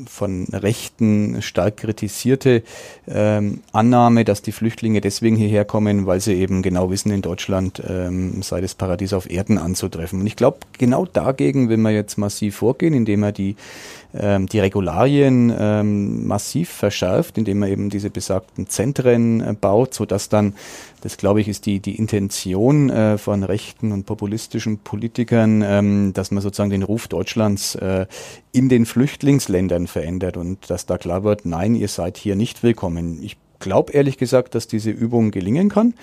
von 0.09 0.45
Rechten 0.53 1.41
stark 1.43 1.79
kritisierte 1.79 2.63
ähm, 3.09 3.63
Annahme, 3.73 4.25
dass 4.25 4.43
die 4.43 4.53
Flüchtlinge 4.53 5.01
deswegen 5.01 5.37
hierher 5.37 5.65
kommen, 5.65 6.07
weil 6.07 6.21
sie 6.21 6.35
eben 6.35 6.63
genau 6.63 6.91
wissen, 6.91 7.11
in 7.11 7.23
Deutschland 7.23 7.83
ähm, 7.87 8.43
sei 8.43 8.61
das 8.61 8.75
Paradies 8.75 9.15
auf 9.15 9.29
Erden 9.31 9.59
anzutreffen. 9.59 10.21
Und 10.21 10.27
ich 10.27 10.37
glaube, 10.37 10.59
genau 10.79 11.07
dagegen 11.07 11.69
will 11.71 11.79
man 11.79 11.95
jetzt 11.95 12.19
massiv 12.19 12.57
vorgehen, 12.57 12.95
indem 12.95 13.23
er 13.23 13.33
die 13.33 13.57
ähm, 14.19 14.47
die 14.47 14.61
Regularien 14.61 15.53
ähm, 15.59 16.27
massiv 16.27 16.71
verschärft, 16.71 17.39
indem 17.39 17.59
man 17.59 17.71
eben 17.71 17.91
diese 17.91 18.11
besagten 18.11 18.69
Zentren 18.69 19.41
äh, 19.41 19.55
baut, 19.59 19.95
so 19.95 20.07
dass 20.07 20.29
dann, 20.29 20.55
das 21.07 21.19
glaube 21.19 21.41
ich, 21.41 21.47
ist 21.47 21.67
die, 21.67 21.79
die 21.79 21.95
Intention 21.95 22.91
äh, 22.91 23.17
von 23.17 23.45
rechten 23.45 23.93
und 23.93 24.07
populistischen 24.07 24.79
Politikern, 24.79 25.63
ähm, 25.65 26.13
dass 26.13 26.33
man 26.33 26.43
sozusagen 26.43 26.71
den 26.71 26.83
Ruf 26.83 27.07
Deutschlands 27.07 27.77
äh, 27.77 28.07
in 28.51 28.69
den 28.69 28.87
Flüchtlingsländern 28.87 29.87
verändert 29.87 30.37
und 30.37 30.69
dass 30.69 30.85
da 30.85 30.99
klar 30.99 31.23
wird, 31.23 31.47
nein, 31.47 31.77
ihr 31.77 31.87
seid 31.87 32.17
hier 32.17 32.35
nicht 32.35 32.65
willkommen. 32.65 33.23
Ich 33.23 33.37
glaube 33.59 33.93
ehrlich 33.93 34.19
gesagt, 34.19 34.55
dass 34.55 34.67
diese 34.67 34.91
Übung 34.91 35.31
gelingen 35.31 35.69
kann. 35.69 35.95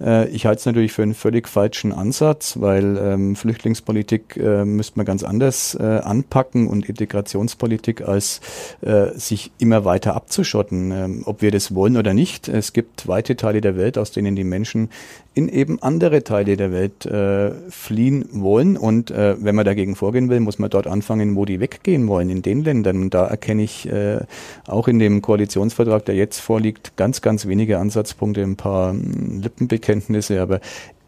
Äh, 0.00 0.28
ich 0.28 0.46
halte 0.46 0.60
es 0.60 0.66
natürlich 0.66 0.92
für 0.92 1.02
einen 1.02 1.14
völlig 1.14 1.48
falschen 1.48 1.92
Ansatz, 1.92 2.58
weil 2.60 2.96
ähm, 2.96 3.36
Flüchtlingspolitik 3.36 4.36
äh, 4.36 4.64
müsste 4.64 4.98
man 4.98 5.06
ganz 5.06 5.22
anders 5.22 5.74
äh, 5.74 5.82
anpacken 5.82 6.68
und 6.68 6.88
Integrationspolitik 6.88 8.02
als 8.02 8.40
äh, 8.80 9.08
sich 9.14 9.50
immer 9.58 9.84
weiter 9.84 10.14
abzuschotten, 10.14 10.92
ähm, 10.92 11.22
ob 11.24 11.42
wir 11.42 11.50
das 11.50 11.74
wollen 11.74 11.96
oder 11.96 12.14
nicht. 12.14 12.48
Es 12.48 12.72
gibt 12.72 13.08
weite 13.08 13.36
Teile 13.36 13.60
der 13.60 13.76
Welt, 13.76 13.98
aus 13.98 14.10
denen 14.10 14.36
die 14.36 14.44
Menschen 14.44 14.90
in 15.32 15.48
eben 15.48 15.80
andere 15.80 16.24
Teile 16.24 16.56
der 16.56 16.72
Welt 16.72 17.06
äh, 17.06 17.52
fliehen 17.70 18.28
wollen. 18.32 18.76
Und 18.76 19.10
äh, 19.10 19.36
wenn 19.38 19.54
man 19.54 19.64
dagegen 19.64 19.94
vorgehen 19.94 20.28
will, 20.28 20.40
muss 20.40 20.58
man 20.58 20.70
dort 20.70 20.86
anfangen, 20.86 21.36
wo 21.36 21.44
die 21.44 21.60
weggehen 21.60 22.08
wollen, 22.08 22.30
in 22.30 22.42
den 22.42 22.64
Ländern. 22.64 23.02
Und 23.02 23.14
da 23.14 23.26
erkenne 23.26 23.62
ich 23.62 23.88
auch 24.66 24.88
in 24.88 24.98
dem 24.98 25.22
Koalitionsvertrag, 25.22 26.04
der 26.04 26.14
jetzt 26.14 26.40
vorliegt, 26.40 26.96
ganz, 27.00 27.22
ganz 27.22 27.46
wenige 27.46 27.78
Ansatzpunkte, 27.78 28.42
ein 28.42 28.56
paar 28.56 28.90
hm, 28.90 29.40
Lippenbekenntnisse. 29.40 30.42
Aber 30.42 30.60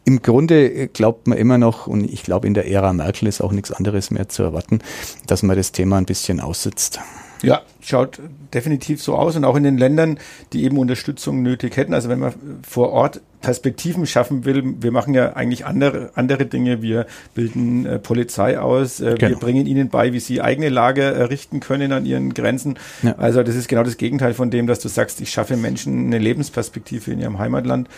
im 0.07 0.23
Grunde 0.23 0.89
glaubt 0.89 1.27
man 1.27 1.37
immer 1.37 1.59
noch, 1.59 1.87
und 1.87 2.11
ich 2.11 2.23
glaube, 2.23 2.47
in 2.47 2.55
der 2.55 2.67
Ära 2.67 2.95
Merkel 2.95 3.29
ist 3.29 3.43
auch 3.43 3.53
nichts 3.53 3.71
anderes 3.71 4.11
mehr 4.11 4.27
zu 4.31 4.43
erwarten, 4.43 4.79
dass 5.27 5.43
man 5.43 5.55
das 5.55 5.71
Thema 5.71 5.99
ein 5.99 6.07
bisschen 6.07 6.41
aussitzt. 6.41 6.99
Ja, 7.43 7.61
schaut 7.83 8.21
definitiv 8.55 9.03
so 9.03 9.17
aus 9.17 9.37
und 9.37 9.45
auch 9.45 9.55
in 9.55 9.65
den 9.65 9.77
Ländern, 9.77 10.19
die 10.55 10.65
eben 10.65 10.79
Unterstützung 10.79 11.43
nötig 11.43 11.77
hätten. 11.77 11.93
Also 11.93 12.09
wenn 12.09 12.21
man 12.21 12.33
vor 12.67 12.91
Ort 12.91 13.21
Perspektiven 13.43 14.07
schaffen 14.07 14.45
will, 14.45 14.63
wir 14.81 14.93
machen 14.93 15.15
ja 15.15 15.35
eigentlich 15.35 15.67
andere, 15.67 16.11
andere 16.15 16.47
Dinge. 16.47 16.81
Wir 16.81 17.07
bilden 17.35 17.85
äh, 17.85 17.99
Polizei 17.99 18.59
aus, 18.59 19.01
äh, 19.01 19.17
genau. 19.19 19.31
wir 19.31 19.37
bringen 19.37 19.67
ihnen 19.67 19.89
bei, 19.89 20.13
wie 20.13 20.21
sie 20.21 20.41
eigene 20.41 20.69
Lager 20.69 21.13
errichten 21.13 21.61
können 21.61 21.93
an 21.93 22.07
ihren 22.07 22.33
Grenzen. 22.33 22.79
Ja. 23.03 23.17
Also 23.19 23.43
das 23.43 23.57
ist 23.57 23.69
genau 23.69 23.83
das 23.83 23.97
Gegenteil 23.97 24.33
von 24.33 24.51
dem, 24.51 24.67
dass 24.67 24.81
du 24.81 24.89
sagst, 24.89 25.21
ich 25.21 25.31
schaffe 25.31 25.57
Menschen 25.57 26.07
eine 26.07 26.19
Lebensperspektive 26.19 27.11
in 27.11 27.19
ihrem 27.19 27.39
Heimatland. 27.39 27.89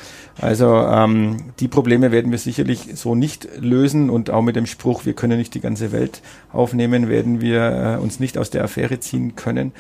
Also 0.40 0.74
ähm, 0.74 1.52
die 1.60 1.68
Probleme 1.68 2.10
werden 2.10 2.30
wir 2.30 2.38
sicherlich 2.38 2.88
so 2.94 3.14
nicht 3.14 3.48
lösen 3.60 4.10
und 4.10 4.30
auch 4.30 4.42
mit 4.42 4.56
dem 4.56 4.66
Spruch, 4.66 5.04
wir 5.04 5.12
können 5.12 5.38
nicht 5.38 5.54
die 5.54 5.60
ganze 5.60 5.92
Welt 5.92 6.22
aufnehmen, 6.52 7.08
werden 7.08 7.40
wir 7.40 7.98
äh, 7.98 8.02
uns 8.02 8.18
nicht 8.18 8.38
aus 8.38 8.50
der 8.50 8.64
Affäre 8.64 8.98
ziehen 9.00 9.36
können. 9.36 9.72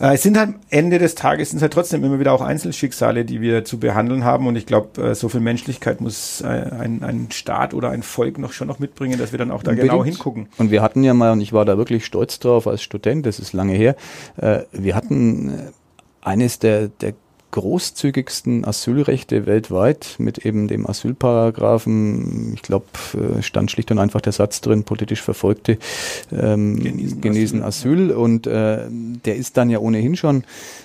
Äh, 0.00 0.14
es 0.14 0.22
sind 0.22 0.38
halt 0.38 0.54
Ende 0.70 0.98
des 0.98 1.14
Tages 1.14 1.50
sind 1.50 1.62
halt 1.62 1.72
trotzdem 1.72 2.04
immer 2.04 2.18
wieder 2.18 2.32
auch 2.32 2.40
Einzelschicksale, 2.40 3.24
die 3.24 3.40
wir 3.40 3.64
zu 3.64 3.78
behandeln 3.78 4.24
haben. 4.24 4.46
Und 4.46 4.56
ich 4.56 4.66
glaube, 4.66 5.02
äh, 5.02 5.14
so 5.14 5.28
viel 5.28 5.40
Menschlichkeit 5.40 6.00
muss 6.00 6.40
äh, 6.40 6.46
ein, 6.46 7.02
ein 7.02 7.28
Staat 7.30 7.74
oder 7.74 7.90
ein 7.90 8.02
Volk 8.02 8.38
noch 8.38 8.52
schon 8.52 8.68
noch 8.68 8.78
mitbringen, 8.78 9.18
dass 9.18 9.32
wir 9.32 9.38
dann 9.38 9.50
auch 9.50 9.62
da 9.62 9.70
Unbedingt. 9.70 9.92
genau 9.92 10.04
hingucken. 10.04 10.48
Und 10.58 10.70
wir 10.70 10.82
hatten 10.82 11.04
ja 11.04 11.14
mal, 11.14 11.32
und 11.32 11.40
ich 11.40 11.52
war 11.52 11.64
da 11.64 11.78
wirklich 11.78 12.04
stolz 12.04 12.38
drauf 12.38 12.66
als 12.66 12.82
Student, 12.82 13.26
das 13.26 13.38
ist 13.38 13.52
lange 13.52 13.74
her, 13.74 13.96
wir 14.72 14.94
hatten 14.94 15.72
eines 16.20 16.58
der, 16.58 16.88
der 16.88 17.14
großzügigsten 17.56 18.66
Asylrechte 18.66 19.46
weltweit 19.46 20.16
mit 20.18 20.44
eben 20.44 20.68
dem 20.68 20.86
Asylparagraphen. 20.86 22.52
Ich 22.54 22.60
glaube, 22.60 22.84
äh, 23.14 23.42
stand 23.42 23.70
schlicht 23.70 23.90
und 23.90 23.98
einfach 23.98 24.20
der 24.20 24.32
Satz 24.32 24.60
drin, 24.60 24.84
politisch 24.84 25.22
Verfolgte 25.22 25.78
ähm, 26.30 26.78
genießen, 26.78 27.20
genießen 27.22 27.62
Asyl. 27.62 27.86
Asyl. 27.86 28.12
Und 28.12 28.46
äh, 28.46 28.84
der 28.90 29.36
ist 29.36 29.56
dann 29.56 29.70
ja 29.70 29.78
ohnehin 29.78 30.16
schon 30.16 30.44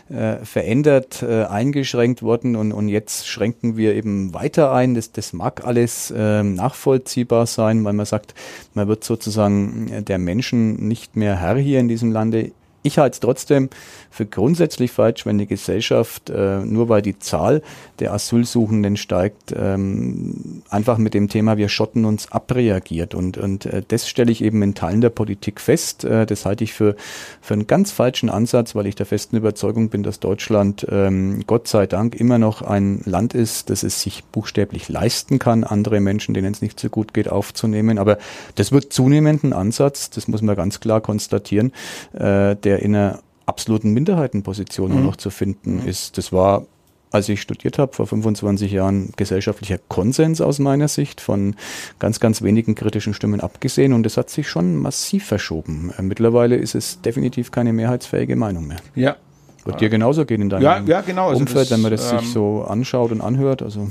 äh, 0.09 0.37
verändert, 0.45 1.23
äh, 1.23 1.43
eingeschränkt 1.43 2.21
worden 2.21 2.55
und, 2.55 2.71
und 2.71 2.87
jetzt 2.87 3.27
schränken 3.27 3.75
wir 3.75 3.93
eben 3.93 4.33
weiter 4.33 4.71
ein. 4.71 4.95
Das, 4.95 5.11
das 5.11 5.33
mag 5.33 5.65
alles 5.65 6.11
äh, 6.11 6.43
nachvollziehbar 6.43 7.47
sein, 7.47 7.83
weil 7.83 7.93
man 7.93 8.05
sagt, 8.05 8.33
man 8.73 8.87
wird 8.87 9.03
sozusagen 9.03 9.91
äh, 9.91 10.03
der 10.03 10.17
Menschen 10.17 10.87
nicht 10.87 11.17
mehr 11.17 11.35
Herr 11.39 11.57
hier 11.57 11.79
in 11.79 11.89
diesem 11.89 12.11
Lande. 12.11 12.51
Ich 12.83 12.97
halte 12.97 13.13
es 13.13 13.19
trotzdem 13.19 13.69
für 14.09 14.25
grundsätzlich 14.25 14.91
falsch, 14.91 15.25
wenn 15.25 15.38
die 15.38 15.47
Gesellschaft, 15.47 16.29
äh, 16.29 16.59
nur 16.59 16.89
weil 16.89 17.01
die 17.01 17.19
Zahl 17.19 17.61
der 18.00 18.13
Asylsuchenden 18.13 18.97
steigt, 18.97 19.53
ähm, 19.55 20.63
einfach 20.69 20.97
mit 20.97 21.13
dem 21.13 21.29
Thema 21.29 21.57
wir 21.57 21.69
schotten 21.69 22.05
uns 22.05 22.31
abreagiert. 22.31 23.13
Und, 23.13 23.38
und 23.38 23.67
äh, 23.67 23.83
das 23.88 24.09
stelle 24.09 24.31
ich 24.31 24.43
eben 24.43 24.61
in 24.63 24.73
Teilen 24.73 25.01
der 25.01 25.11
Politik 25.11 25.61
fest. 25.61 26.03
Äh, 26.03 26.25
das 26.25 26.45
halte 26.45 26.63
ich 26.63 26.73
für, 26.73 26.95
für 27.39 27.53
einen 27.53 27.67
ganz 27.67 27.91
falschen 27.91 28.29
Ansatz, 28.29 28.73
weil 28.73 28.88
ich 28.88 28.95
der 28.95 29.05
festen 29.05 29.38
Überzeugung 29.38 29.89
bin, 29.89 30.01
dass 30.01 30.19
Deutschland 30.19 30.85
ähm, 30.89 31.43
Gott 31.45 31.67
sei 31.67 31.85
Dank 31.85 32.15
immer 32.15 32.39
noch 32.39 32.63
ein 32.63 33.01
Land 33.05 33.35
ist, 33.35 33.69
das 33.69 33.83
es 33.83 34.01
sich 34.01 34.23
buchstäblich 34.23 34.89
leisten 34.89 35.38
kann, 35.38 35.63
andere 35.63 36.00
Menschen, 36.00 36.33
denen 36.33 36.51
es 36.51 36.61
nicht 36.61 36.79
so 36.79 36.89
gut 36.89 37.13
geht, 37.13 37.29
aufzunehmen. 37.29 38.00
Aber 38.00 38.17
das 38.55 38.71
wird 38.71 38.91
zunehmend 38.91 39.43
ein 39.43 39.53
Ansatz, 39.53 40.09
das 40.09 40.27
muss 40.27 40.41
man 40.41 40.55
ganz 40.55 40.79
klar 40.79 41.00
konstatieren, 41.01 41.71
äh, 42.13 42.55
der 42.55 42.70
in 42.79 42.95
einer 42.95 43.19
absoluten 43.45 43.91
Minderheitenposition 43.91 44.95
mhm. 44.95 45.05
noch 45.05 45.15
zu 45.15 45.29
finden 45.29 45.81
mhm. 45.81 45.87
ist. 45.87 46.17
Das 46.17 46.31
war 46.31 46.65
als 47.11 47.27
ich 47.27 47.41
studiert 47.41 47.77
habe, 47.77 47.93
vor 47.93 48.07
25 48.07 48.72
Jahren 48.72 49.11
gesellschaftlicher 49.17 49.77
Konsens 49.89 50.41
aus 50.41 50.59
meiner 50.59 50.87
Sicht, 50.87 51.22
von 51.22 51.55
ganz, 52.00 52.19
ganz 52.19 52.41
wenigen 52.41 52.74
kritischen 52.74 53.13
Stimmen 53.13 53.41
abgesehen. 53.41 53.93
Und 53.93 54.03
das 54.03 54.17
hat 54.17 54.29
sich 54.29 54.50
schon 54.50 54.77
massiv 54.77 55.25
verschoben. 55.25 55.91
Äh, 55.98 56.01
mittlerweile 56.01 56.55
ist 56.55 56.74
es 56.74 57.01
definitiv 57.01 57.51
keine 57.51 57.74
mehrheitsfähige 57.74 58.35
Meinung 58.35 58.67
mehr. 58.67 58.77
Ja. 58.96 59.17
Wird 59.65 59.81
dir 59.81 59.89
genauso 59.89 60.25
gehen 60.25 60.41
in 60.41 60.50
deinem 60.50 60.63
ja, 60.63 60.79
ja, 60.79 61.01
genau. 61.01 61.29
also 61.29 61.39
Umfeld, 61.39 61.65
das, 61.65 61.71
wenn 61.71 61.81
man 61.81 61.91
das 61.91 62.11
ähm, 62.11 62.19
sich 62.19 62.29
so 62.31 62.63
anschaut 62.63 63.11
und 63.11 63.21
anhört? 63.21 63.61
Also 63.61 63.89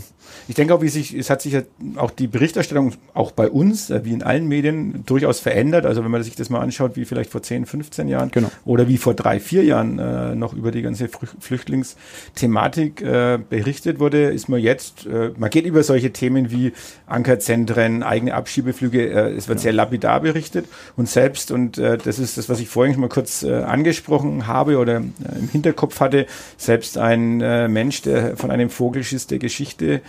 ich 0.48 0.54
denke 0.54 0.74
auch, 0.74 0.82
wie 0.82 0.88
sich, 0.88 1.14
es 1.14 1.30
hat 1.30 1.42
sich 1.42 1.52
ja 1.52 1.62
auch 1.96 2.10
die 2.10 2.26
Berichterstattung 2.26 2.94
auch 3.14 3.30
bei 3.30 3.48
uns, 3.48 3.90
äh, 3.90 4.04
wie 4.04 4.12
in 4.12 4.22
allen 4.22 4.48
Medien, 4.48 5.04
durchaus 5.06 5.40
verändert. 5.40 5.86
Also 5.86 6.02
wenn 6.02 6.10
man 6.10 6.22
sich 6.22 6.34
das 6.34 6.50
mal 6.50 6.60
anschaut, 6.60 6.96
wie 6.96 7.04
vielleicht 7.04 7.30
vor 7.30 7.42
10, 7.42 7.66
15 7.66 8.08
Jahren 8.08 8.30
genau. 8.30 8.50
oder 8.64 8.88
wie 8.88 8.96
vor 8.96 9.14
drei, 9.14 9.38
vier 9.38 9.64
Jahren 9.64 9.98
äh, 9.98 10.34
noch 10.34 10.52
über 10.52 10.72
die 10.72 10.82
ganze 10.82 11.08
Flüchtlingsthematik 11.08 13.00
äh, 13.02 13.38
berichtet 13.48 14.00
wurde, 14.00 14.30
ist 14.30 14.48
man 14.48 14.60
jetzt, 14.60 15.06
äh, 15.06 15.30
man 15.36 15.50
geht 15.50 15.66
über 15.66 15.82
solche 15.82 16.12
Themen 16.12 16.50
wie 16.50 16.72
Ankerzentren, 17.06 18.02
eigene 18.02 18.34
Abschiebeflüge, 18.34 19.08
äh, 19.08 19.30
es 19.32 19.48
wird 19.48 19.60
ja. 19.60 19.64
sehr 19.64 19.72
lapidar 19.72 20.20
berichtet 20.20 20.66
und 20.96 21.08
selbst, 21.08 21.50
und 21.50 21.78
äh, 21.78 21.96
das 21.96 22.18
ist 22.18 22.38
das, 22.38 22.48
was 22.48 22.60
ich 22.60 22.68
vorhin 22.68 22.94
schon 22.94 23.02
mal 23.02 23.08
kurz 23.08 23.44
angesprochen 23.44 24.46
habe 24.46 24.78
oder 24.78 24.96
im 24.96 25.48
Hinterkopf 25.60 26.00
hatte, 26.00 26.26
selbst 26.56 26.98
ein 26.98 27.40
äh, 27.40 27.68
Mensch, 27.68 28.02
der 28.02 28.36
von 28.36 28.50
einem 28.50 28.70
Vogelschiss 28.70 29.26
der 29.26 29.38
Geschichte 29.38 30.00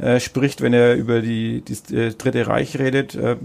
äh, 0.00 0.20
spricht, 0.20 0.60
wenn 0.60 0.72
er 0.72 0.94
über 0.94 1.20
die, 1.20 1.62
die 1.62 1.96
äh, 1.96 2.14
Dritte 2.14 2.46
Reich 2.46 2.78
redet, 2.78 3.14
äh, 3.14 3.36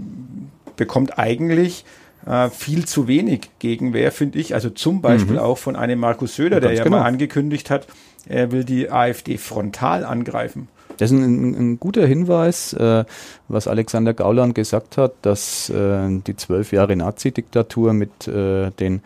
bekommt 0.76 1.18
eigentlich 1.18 1.84
äh, 2.26 2.50
viel 2.50 2.86
zu 2.86 3.08
wenig 3.08 3.50
Gegenwehr, 3.58 4.12
finde 4.12 4.38
ich. 4.38 4.54
Also 4.54 4.70
zum 4.70 5.00
Beispiel 5.00 5.34
mhm. 5.34 5.40
auch 5.40 5.58
von 5.58 5.76
einem 5.76 5.98
Markus 5.98 6.36
Söder, 6.36 6.60
der 6.60 6.72
ja 6.72 6.84
genau. 6.84 6.98
mal 6.98 7.04
angekündigt 7.04 7.70
hat, 7.70 7.86
er 8.28 8.52
will 8.52 8.64
die 8.64 8.90
AfD 8.90 9.38
frontal 9.38 10.04
angreifen. 10.04 10.68
Das 10.98 11.10
ist 11.10 11.18
ein, 11.18 11.54
ein 11.54 11.80
guter 11.80 12.06
Hinweis, 12.06 12.72
äh, 12.72 13.04
was 13.48 13.68
Alexander 13.68 14.14
Gauland 14.14 14.54
gesagt 14.54 14.96
hat, 14.96 15.12
dass 15.22 15.68
äh, 15.68 16.08
die 16.26 16.36
zwölf 16.36 16.72
Jahre 16.72 16.96
Nazi-Diktatur 16.96 17.92
mit 17.92 18.26
äh, 18.28 18.70
den 18.70 19.02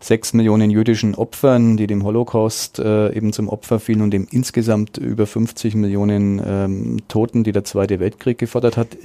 sechs 0.00 0.32
Millionen 0.32 0.70
jüdischen 0.70 1.14
Opfern, 1.14 1.76
die 1.76 1.86
dem 1.86 2.04
Holocaust 2.04 2.78
äh, 2.78 3.14
eben 3.14 3.32
zum 3.32 3.48
Opfer 3.48 3.78
fielen 3.78 4.00
und 4.00 4.10
dem 4.10 4.26
insgesamt 4.30 4.96
über 4.96 5.26
50 5.26 5.74
Millionen 5.74 6.42
ähm, 6.44 6.96
Toten, 7.08 7.44
die 7.44 7.52
der 7.52 7.64
Zweite 7.64 8.00
Weltkrieg 8.00 8.38
gefordert 8.38 8.76
hat, 8.76 8.96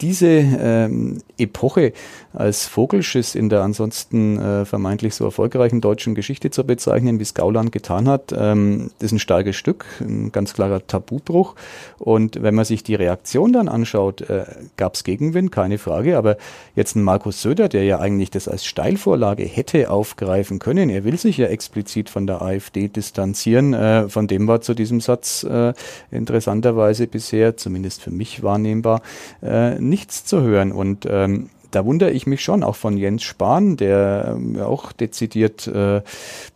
diese 0.00 0.28
ähm, 0.28 1.18
Epoche 1.38 1.92
als 2.32 2.66
Vogelschiss 2.66 3.34
in 3.34 3.48
der 3.48 3.62
ansonsten 3.62 4.38
äh, 4.38 4.64
vermeintlich 4.64 5.14
so 5.14 5.24
erfolgreichen 5.24 5.80
deutschen 5.80 6.14
Geschichte 6.14 6.50
zu 6.50 6.64
bezeichnen, 6.64 7.18
wie 7.18 7.24
es 7.24 7.34
Gauland 7.34 7.72
getan 7.72 8.08
hat, 8.08 8.32
ähm, 8.36 8.90
ist 9.00 9.12
ein 9.12 9.18
starkes 9.18 9.56
Stück, 9.56 9.84
ein 10.00 10.30
ganz 10.30 10.54
klarer 10.54 10.86
Tabubruch. 10.86 11.56
Und 11.98 12.42
wenn 12.42 12.54
man 12.54 12.64
sich 12.64 12.84
die 12.84 12.94
Reaktion 12.94 13.52
dann 13.52 13.68
anschaut, 13.68 14.22
äh, 14.22 14.44
gab 14.76 14.94
es 14.94 15.02
Gegenwind, 15.02 15.50
keine 15.50 15.78
Frage. 15.78 16.16
Aber 16.16 16.36
jetzt 16.76 16.94
ein 16.94 17.02
Markus 17.02 17.42
Söder, 17.42 17.68
der 17.68 17.84
ja 17.84 17.98
eigentlich 17.98 18.30
das 18.30 18.46
als 18.46 18.64
Steilvorlage 18.64 19.44
hätte 19.44 19.90
aufgreifen 19.90 20.60
können, 20.60 20.88
er 20.88 21.04
will 21.04 21.18
sich 21.18 21.36
ja 21.36 21.46
explizit 21.46 22.08
von 22.08 22.26
der 22.26 22.42
AfD 22.42 22.88
distanzieren. 22.88 23.74
Äh, 23.74 24.08
von 24.08 24.28
dem 24.28 24.46
war 24.46 24.60
zu 24.60 24.74
diesem 24.74 25.00
Satz 25.00 25.42
äh, 25.42 25.72
interessanterweise 26.12 27.08
bisher, 27.08 27.56
zumindest 27.56 28.02
für 28.02 28.12
mich 28.12 28.44
wahrnehmbar, 28.44 29.02
äh, 29.42 29.80
nichts 29.90 30.24
zu 30.24 30.40
hören. 30.40 30.72
Und 30.72 31.06
ähm, 31.08 31.50
da 31.70 31.84
wundere 31.84 32.10
ich 32.10 32.26
mich 32.26 32.42
schon 32.42 32.62
auch 32.62 32.76
von 32.76 32.96
Jens 32.96 33.22
Spahn, 33.22 33.76
der 33.76 34.34
ähm, 34.36 34.60
auch 34.60 34.92
dezidiert 34.92 35.66
äh, 35.66 36.02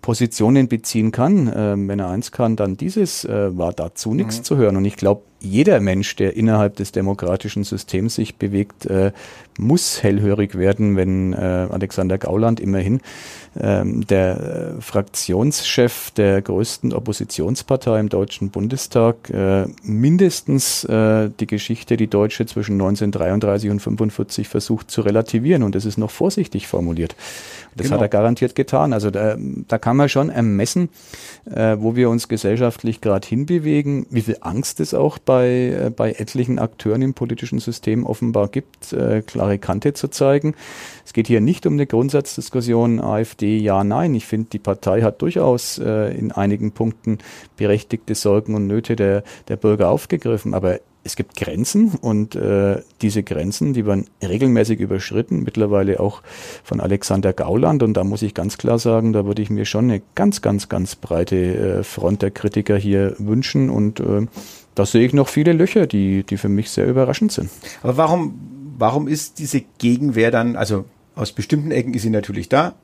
Positionen 0.02 0.68
beziehen 0.68 1.12
kann. 1.12 1.52
Ähm, 1.54 1.88
wenn 1.88 1.98
er 1.98 2.08
eins 2.08 2.32
kann, 2.32 2.56
dann 2.56 2.76
dieses 2.76 3.24
äh, 3.24 3.56
war 3.56 3.72
dazu 3.72 4.14
nichts 4.14 4.38
mhm. 4.38 4.44
zu 4.44 4.56
hören. 4.56 4.76
Und 4.76 4.84
ich 4.84 4.96
glaube, 4.96 5.22
jeder 5.44 5.80
Mensch, 5.80 6.16
der 6.16 6.36
innerhalb 6.36 6.76
des 6.76 6.92
demokratischen 6.92 7.64
Systems 7.64 8.16
sich 8.16 8.36
bewegt, 8.36 8.86
äh, 8.86 9.12
muss 9.58 10.02
hellhörig 10.02 10.58
werden, 10.58 10.96
wenn 10.96 11.32
äh, 11.32 11.36
Alexander 11.36 12.18
Gauland 12.18 12.60
immerhin 12.60 13.00
ähm, 13.60 14.04
der 14.06 14.76
äh, 14.78 14.80
Fraktionschef 14.80 16.10
der 16.10 16.42
größten 16.42 16.92
Oppositionspartei 16.92 18.00
im 18.00 18.08
Deutschen 18.08 18.50
Bundestag 18.50 19.30
äh, 19.30 19.66
mindestens 19.82 20.84
äh, 20.84 21.30
die 21.38 21.46
Geschichte, 21.46 21.96
die 21.96 22.08
Deutsche 22.08 22.46
zwischen 22.46 22.74
1933 22.74 23.70
und 23.70 23.76
1945 23.76 24.48
versucht 24.48 24.90
zu 24.90 25.02
relativieren. 25.02 25.62
Und 25.62 25.74
das 25.74 25.84
ist 25.84 25.98
noch 25.98 26.10
vorsichtig 26.10 26.66
formuliert. 26.66 27.14
Das 27.76 27.86
genau. 27.86 27.96
hat 27.96 28.02
er 28.02 28.08
garantiert 28.08 28.54
getan. 28.54 28.92
Also 28.92 29.10
da, 29.10 29.36
da 29.38 29.78
kann 29.78 29.96
man 29.96 30.08
schon 30.08 30.30
ermessen, 30.30 30.88
äh, 31.44 31.76
wo 31.78 31.96
wir 31.96 32.10
uns 32.10 32.28
gesellschaftlich 32.28 33.00
gerade 33.00 33.26
hinbewegen, 33.26 34.06
wie 34.10 34.22
viel 34.22 34.38
Angst 34.40 34.80
es 34.80 34.94
auch 34.94 35.18
bei, 35.18 35.33
äh, 35.42 35.90
bei 35.94 36.12
etlichen 36.12 36.58
Akteuren 36.58 37.02
im 37.02 37.14
politischen 37.14 37.58
System 37.58 38.06
offenbar 38.06 38.48
gibt, 38.48 38.92
äh, 38.92 39.22
klare 39.22 39.58
Kante 39.58 39.92
zu 39.92 40.08
zeigen. 40.08 40.54
Es 41.04 41.12
geht 41.12 41.26
hier 41.26 41.40
nicht 41.40 41.66
um 41.66 41.74
eine 41.74 41.86
Grundsatzdiskussion 41.86 43.00
AfD, 43.00 43.58
ja, 43.58 43.84
nein. 43.84 44.14
Ich 44.14 44.26
finde, 44.26 44.50
die 44.50 44.58
Partei 44.58 45.02
hat 45.02 45.22
durchaus 45.22 45.78
äh, 45.78 46.16
in 46.16 46.32
einigen 46.32 46.72
Punkten 46.72 47.18
berechtigte 47.56 48.14
Sorgen 48.14 48.54
und 48.54 48.66
Nöte 48.66 48.96
der, 48.96 49.24
der 49.48 49.56
Bürger 49.56 49.90
aufgegriffen. 49.90 50.54
Aber 50.54 50.78
es 51.04 51.16
gibt 51.16 51.36
Grenzen 51.36 51.92
und 52.00 52.34
äh, 52.34 52.80
diese 53.02 53.22
Grenzen, 53.22 53.74
die 53.74 53.84
werden 53.84 54.06
regelmäßig 54.22 54.80
überschritten, 54.80 55.42
mittlerweile 55.42 56.00
auch 56.00 56.22
von 56.64 56.80
Alexander 56.80 57.34
Gauland. 57.34 57.82
Und 57.82 57.94
da 57.94 58.04
muss 58.04 58.22
ich 58.22 58.32
ganz 58.32 58.56
klar 58.56 58.78
sagen, 58.78 59.12
da 59.12 59.26
würde 59.26 59.42
ich 59.42 59.50
mir 59.50 59.66
schon 59.66 59.84
eine 59.84 60.02
ganz, 60.14 60.40
ganz, 60.40 60.70
ganz 60.70 60.96
breite 60.96 61.36
äh, 61.36 61.82
Front 61.84 62.22
der 62.22 62.30
Kritiker 62.30 62.76
hier 62.76 63.14
wünschen. 63.18 63.68
Und 63.68 64.00
äh, 64.00 64.26
da 64.74 64.86
sehe 64.86 65.06
ich 65.06 65.12
noch 65.12 65.28
viele 65.28 65.52
Löcher, 65.52 65.86
die, 65.86 66.24
die 66.24 66.36
für 66.36 66.48
mich 66.48 66.70
sehr 66.70 66.86
überraschend 66.86 67.32
sind. 67.32 67.50
Aber 67.82 67.96
warum, 67.96 68.38
warum 68.78 69.08
ist 69.08 69.38
diese 69.38 69.62
Gegenwehr 69.78 70.30
dann, 70.30 70.56
also 70.56 70.84
aus 71.14 71.32
bestimmten 71.32 71.70
Ecken 71.70 71.94
ist 71.94 72.02
sie 72.02 72.10
natürlich 72.10 72.48
da, 72.48 72.74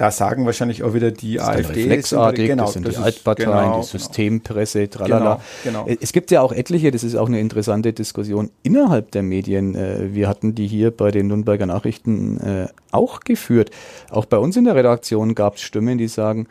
da 0.00 0.10
sagen 0.10 0.46
wahrscheinlich 0.46 0.82
auch 0.82 0.94
wieder 0.94 1.10
die 1.10 1.34
das 1.34 1.48
AfD. 1.48 1.82
Reflexartig, 1.82 2.46
genau, 2.46 2.64
das 2.64 2.72
sind 2.72 2.86
das 2.86 2.94
die 2.94 3.02
Altparteien, 3.02 3.50
genau, 3.50 3.60
die 3.60 3.70
genau. 3.70 3.82
Systempresse, 3.82 4.88
tralala. 4.88 5.40
Genau, 5.62 5.84
genau. 5.84 5.98
Es 6.00 6.12
gibt 6.12 6.30
ja 6.30 6.40
auch 6.40 6.52
etliche, 6.52 6.90
das 6.90 7.04
ist 7.04 7.16
auch 7.16 7.28
eine 7.28 7.38
interessante 7.38 7.92
Diskussion 7.92 8.50
innerhalb 8.62 9.10
der 9.10 9.22
Medien. 9.22 9.74
Äh, 9.74 10.14
wir 10.14 10.26
hatten 10.26 10.54
die 10.54 10.66
hier 10.66 10.90
bei 10.90 11.10
den 11.10 11.26
Nürnberger 11.26 11.66
Nachrichten 11.66 12.40
äh, 12.40 12.68
auch 12.92 13.20
geführt. 13.20 13.70
Auch 14.10 14.24
bei 14.24 14.38
uns 14.38 14.56
in 14.56 14.64
der 14.64 14.74
Redaktion 14.74 15.34
gab 15.34 15.56
es 15.56 15.62
Stimmen, 15.62 15.98
die 15.98 16.08
sagen, 16.08 16.46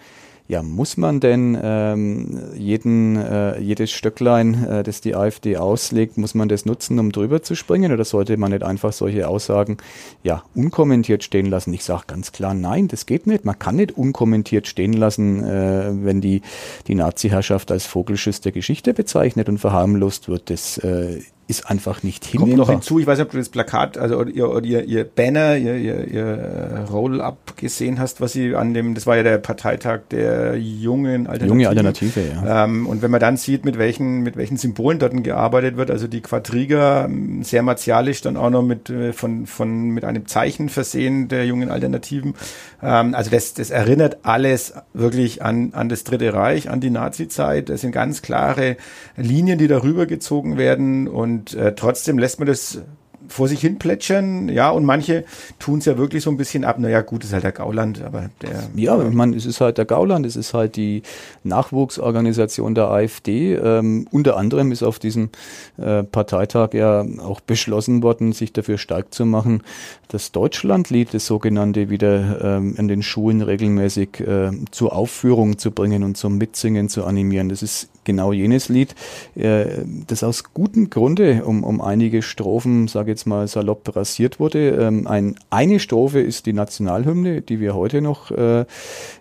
ja, 0.49 0.63
muss 0.63 0.97
man 0.97 1.19
denn 1.19 1.55
ähm, 1.61 2.39
jeden, 2.55 3.17
äh, 3.17 3.59
jedes 3.59 3.91
Stöcklein, 3.91 4.63
äh, 4.63 4.81
das 4.81 4.99
die 4.99 5.15
AfD 5.15 5.57
auslegt, 5.57 6.17
muss 6.17 6.33
man 6.33 6.49
das 6.49 6.65
nutzen, 6.65 6.97
um 6.97 7.11
drüber 7.11 7.43
zu 7.43 7.53
springen? 7.53 7.91
Oder 7.91 8.03
sollte 8.03 8.35
man 8.35 8.51
nicht 8.51 8.63
einfach 8.63 8.91
solche 8.91 9.27
Aussagen 9.27 9.77
ja 10.23 10.41
unkommentiert 10.55 11.23
stehen 11.23 11.45
lassen? 11.45 11.71
Ich 11.71 11.83
sage 11.83 12.05
ganz 12.07 12.31
klar, 12.31 12.55
nein, 12.55 12.87
das 12.87 13.05
geht 13.05 13.27
nicht. 13.27 13.45
Man 13.45 13.59
kann 13.59 13.75
nicht 13.75 13.95
unkommentiert 13.95 14.65
stehen 14.65 14.93
lassen, 14.93 15.43
äh, 15.43 15.91
wenn 16.03 16.19
die, 16.19 16.41
die 16.87 16.95
Nazi-Herrschaft 16.95 17.71
als 17.71 17.85
Vogelschiss 17.85 18.41
der 18.41 18.51
Geschichte 18.51 18.95
bezeichnet 18.95 19.49
und 19.49 19.59
verharmlost 19.59 20.29
wird. 20.29 20.49
Das 20.49 20.79
äh, 20.79 21.21
ist 21.49 21.67
einfach 21.67 22.03
nicht 22.03 22.25
hinnehmbar. 22.25 22.57
Kommt 22.57 22.57
noch 22.57 22.69
hinzu, 22.69 22.99
ich 22.99 23.07
weiß 23.07 23.17
nicht, 23.17 23.25
ob 23.25 23.31
du 23.31 23.39
das 23.39 23.49
Plakat, 23.49 23.97
also 23.97 24.23
ihr, 24.23 24.63
ihr, 24.63 24.83
ihr 24.83 25.03
Banner, 25.03 25.57
ihr, 25.57 25.77
ihr, 25.77 26.07
ihr 26.07 26.85
Roll-Up 26.91 27.57
gesehen 27.57 27.99
hast, 27.99 28.21
was 28.21 28.33
sie 28.33 28.55
an 28.55 28.75
dem, 28.75 28.93
das 28.93 29.07
war 29.07 29.17
ja 29.17 29.23
der 29.23 29.39
Parteitag 29.39 30.01
der 30.11 30.57
jungen 30.57 31.25
Alternative. 31.25 31.47
Junge 31.47 31.69
Alternative, 31.69 32.21
ja. 32.21 32.65
Ähm, 32.65 32.85
und 32.85 33.01
wenn 33.01 33.09
man 33.09 33.19
dann 33.19 33.35
sieht, 33.35 33.65
mit 33.65 33.79
welchen, 33.79 34.21
mit 34.21 34.37
welchen 34.37 34.57
Symbolen 34.57 34.99
dort 34.99 35.23
gearbeitet 35.23 35.75
wird, 35.75 35.89
also 35.89 36.05
die 36.07 36.21
Quadriga, 36.21 37.09
sehr 37.41 37.63
martialisch, 37.63 38.21
dann 38.21 38.37
auch 38.37 38.51
noch 38.51 38.61
mit, 38.61 38.91
äh, 38.91 39.11
von, 39.11 39.47
von, 39.47 39.89
mit 39.89 40.05
einem 40.05 40.27
Zeichen 40.27 40.69
versehen 40.69 41.29
der 41.29 41.47
jungen 41.47 41.71
Alternativen. 41.71 42.35
Ähm, 42.83 43.15
also 43.15 43.31
das, 43.31 43.55
das 43.55 43.71
erinnert 43.71 44.19
alles 44.21 44.73
wirklich 44.93 45.41
an, 45.41 45.73
an 45.73 45.89
das 45.89 46.03
Dritte 46.03 46.31
Reich, 46.31 46.69
an 46.69 46.79
die 46.79 46.91
Nazi-Zeit. 46.91 47.69
Das 47.69 47.81
sind 47.81 47.91
ganz 47.91 48.21
klare 48.21 48.77
Linien, 49.17 49.57
die 49.57 49.67
darüber 49.67 50.05
gezogen 50.05 50.57
werden 50.59 51.07
und 51.07 51.38
und 51.39 51.53
äh, 51.53 51.73
trotzdem 51.73 52.17
lässt 52.17 52.39
man 52.39 52.47
das 52.47 52.81
vor 53.27 53.47
sich 53.47 53.61
hin 53.61 53.77
plätschern, 53.77 54.49
ja, 54.49 54.71
und 54.71 54.85
manche 54.85 55.23
tun 55.59 55.79
es 55.79 55.85
ja 55.85 55.99
wirklich 55.99 56.23
so 56.23 56.31
ein 56.31 56.37
bisschen 56.37 56.63
ab. 56.63 56.79
Naja, 56.79 57.01
gut, 57.01 57.23
ist 57.23 57.31
halt 57.31 57.43
der 57.43 57.51
Gauland, 57.51 58.01
aber 58.01 58.31
der. 58.41 58.69
Ja, 58.75 58.99
ich 59.07 59.13
meine, 59.13 59.35
es 59.35 59.45
ist 59.45 59.61
halt 59.61 59.77
der 59.77 59.85
Gauland, 59.85 60.25
es 60.25 60.35
ist 60.35 60.55
halt 60.55 60.75
die 60.75 61.03
Nachwuchsorganisation 61.43 62.73
der 62.73 62.89
AfD. 62.89 63.53
Ähm, 63.53 64.07
unter 64.09 64.35
anderem 64.35 64.71
ist 64.71 64.81
auf 64.81 64.97
diesem 64.97 65.29
äh, 65.77 66.01
Parteitag 66.01 66.73
ja 66.73 67.05
auch 67.19 67.39
beschlossen 67.39 68.01
worden, 68.01 68.33
sich 68.33 68.51
dafür 68.51 68.79
stark 68.79 69.13
zu 69.13 69.27
machen, 69.27 69.61
das 70.07 70.31
Deutschlandlied, 70.31 71.13
das 71.13 71.27
sogenannte, 71.27 71.91
wieder 71.91 72.57
ähm, 72.57 72.75
in 72.77 72.87
den 72.87 73.03
Schulen 73.03 73.41
regelmäßig 73.43 74.21
äh, 74.21 74.49
zur 74.71 74.93
Aufführung 74.93 75.59
zu 75.59 75.69
bringen 75.69 76.03
und 76.03 76.17
zum 76.17 76.39
Mitsingen 76.39 76.89
zu 76.89 77.05
animieren. 77.05 77.49
Das 77.49 77.61
ist 77.61 77.89
genau 78.03 78.31
jenes 78.31 78.69
Lied, 78.69 78.95
äh, 79.35 79.65
das 80.07 80.23
aus 80.23 80.43
gutem 80.53 80.89
Grunde 80.89 81.43
um, 81.45 81.63
um 81.63 81.81
einige 81.81 82.21
Strophen, 82.21 82.87
sage 82.87 83.11
jetzt 83.11 83.25
mal 83.25 83.47
salopp, 83.47 83.95
rasiert 83.95 84.39
wurde. 84.39 84.69
Ähm, 84.69 85.07
ein, 85.07 85.35
eine 85.49 85.79
Strophe 85.79 86.19
ist 86.19 86.45
die 86.45 86.53
Nationalhymne, 86.53 87.41
die 87.41 87.59
wir 87.59 87.75
heute 87.75 88.01
noch 88.01 88.31
äh, 88.31 88.65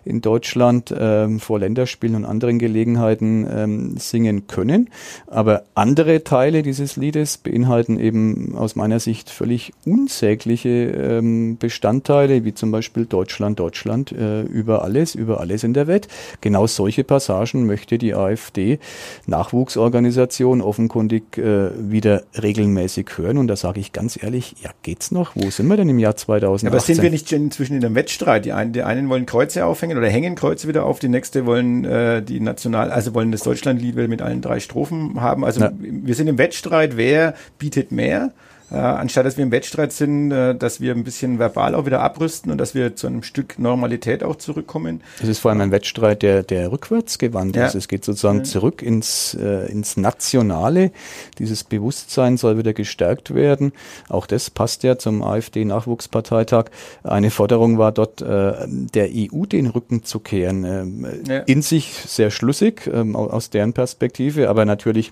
in 0.05 0.21
Deutschland 0.21 0.91
äh, 0.91 1.39
vor 1.39 1.59
Länderspielen 1.59 2.15
und 2.15 2.25
anderen 2.25 2.59
Gelegenheiten 2.59 3.47
ähm, 3.51 3.97
singen 3.97 4.47
können. 4.47 4.89
Aber 5.27 5.63
andere 5.75 6.23
Teile 6.23 6.63
dieses 6.63 6.95
Liedes 6.95 7.37
beinhalten 7.37 7.99
eben 7.99 8.55
aus 8.55 8.75
meiner 8.75 8.99
Sicht 8.99 9.29
völlig 9.29 9.73
unsägliche 9.85 10.69
ähm, 10.69 11.57
Bestandteile, 11.57 12.43
wie 12.45 12.53
zum 12.53 12.71
Beispiel 12.71 13.05
Deutschland, 13.05 13.59
Deutschland, 13.59 14.11
äh, 14.11 14.41
über 14.41 14.83
alles, 14.83 15.15
über 15.15 15.39
alles 15.39 15.63
in 15.63 15.73
der 15.73 15.87
Welt. 15.87 16.07
Genau 16.41 16.67
solche 16.67 17.03
Passagen 17.03 17.65
möchte 17.65 17.97
die 17.97 18.13
AfD 18.13 18.78
Nachwuchsorganisation 19.25 20.61
offenkundig 20.61 21.37
äh, 21.37 21.69
wieder 21.77 22.23
regelmäßig 22.41 23.17
hören. 23.17 23.37
Und 23.37 23.47
da 23.47 23.55
sage 23.55 23.79
ich 23.79 23.93
ganz 23.93 24.21
ehrlich, 24.21 24.55
ja, 24.61 24.71
geht's 24.83 25.11
noch? 25.11 25.35
Wo 25.35 25.49
sind 25.49 25.67
wir 25.67 25.77
denn 25.77 25.89
im 25.89 25.99
Jahr 25.99 26.15
2018? 26.15 26.67
aber 26.67 26.79
sind 26.79 27.01
wir 27.01 27.09
nicht 27.09 27.31
inzwischen 27.31 27.75
in 27.75 27.85
einem 27.85 27.95
Wettstreit? 27.95 28.45
Die 28.45 28.53
einen, 28.53 28.73
die 28.73 28.83
einen 28.83 29.09
wollen 29.09 29.25
Kreuze 29.25 29.65
aufhängen 29.65 29.97
oder 29.97 30.07
hängen 30.07 30.35
Kreuze 30.35 30.67
wieder 30.67 30.85
auf, 30.85 30.99
die 30.99 31.09
nächste 31.09 31.45
wollen 31.45 31.85
äh, 31.85 32.21
die 32.21 32.39
National, 32.39 32.91
also 32.91 33.13
wollen 33.13 33.31
das 33.31 33.41
Deutschlandlied 33.43 33.95
mit 33.95 34.21
allen 34.21 34.41
drei 34.41 34.59
Strophen 34.59 35.21
haben. 35.21 35.43
Also 35.43 35.61
Na. 35.61 35.71
wir 35.79 36.15
sind 36.15 36.27
im 36.27 36.37
Wettstreit, 36.37 36.97
wer 36.97 37.33
bietet 37.57 37.91
mehr? 37.91 38.31
Äh, 38.71 38.75
anstatt 38.75 39.25
dass 39.25 39.37
wir 39.37 39.43
im 39.43 39.51
Wettstreit 39.51 39.91
sind, 39.91 40.31
äh, 40.31 40.55
dass 40.55 40.81
wir 40.81 40.93
ein 40.93 41.03
bisschen 41.03 41.39
verbal 41.39 41.75
auch 41.75 41.85
wieder 41.85 42.01
abrüsten 42.01 42.51
und 42.51 42.57
dass 42.57 42.75
wir 42.75 42.95
zu 42.95 43.07
einem 43.07 43.23
Stück 43.23 43.59
Normalität 43.59 44.23
auch 44.23 44.35
zurückkommen. 44.35 45.01
Es 45.21 45.27
ist 45.27 45.39
vor 45.39 45.51
allem 45.51 45.61
ein 45.61 45.71
Wettstreit, 45.71 46.21
der, 46.21 46.43
der 46.43 46.71
rückwärts 46.71 47.17
gewandt 47.17 47.55
ja. 47.55 47.65
ist. 47.65 47.75
Es 47.75 47.87
geht 47.87 48.05
sozusagen 48.05 48.45
zurück 48.45 48.81
ins, 48.81 49.35
äh, 49.39 49.71
ins 49.71 49.97
Nationale. 49.97 50.91
Dieses 51.39 51.63
Bewusstsein 51.63 52.37
soll 52.37 52.57
wieder 52.57 52.73
gestärkt 52.73 53.33
werden. 53.33 53.73
Auch 54.07 54.27
das 54.27 54.49
passt 54.49 54.83
ja 54.83 54.97
zum 54.97 55.23
AfD-Nachwuchsparteitag. 55.23 56.65
Eine 57.03 57.31
Forderung 57.31 57.77
war 57.77 57.91
dort, 57.91 58.21
äh, 58.21 58.53
der 58.67 59.09
EU 59.13 59.45
den 59.45 59.67
Rücken 59.67 60.03
zu 60.03 60.19
kehren. 60.19 60.63
Ähm, 60.63 61.07
ja. 61.27 61.39
In 61.39 61.61
sich 61.61 61.93
sehr 62.05 62.31
schlüssig 62.31 62.89
ähm, 62.91 63.15
aus 63.15 63.49
deren 63.49 63.73
Perspektive, 63.73 64.49
aber 64.49 64.65
natürlich 64.65 65.11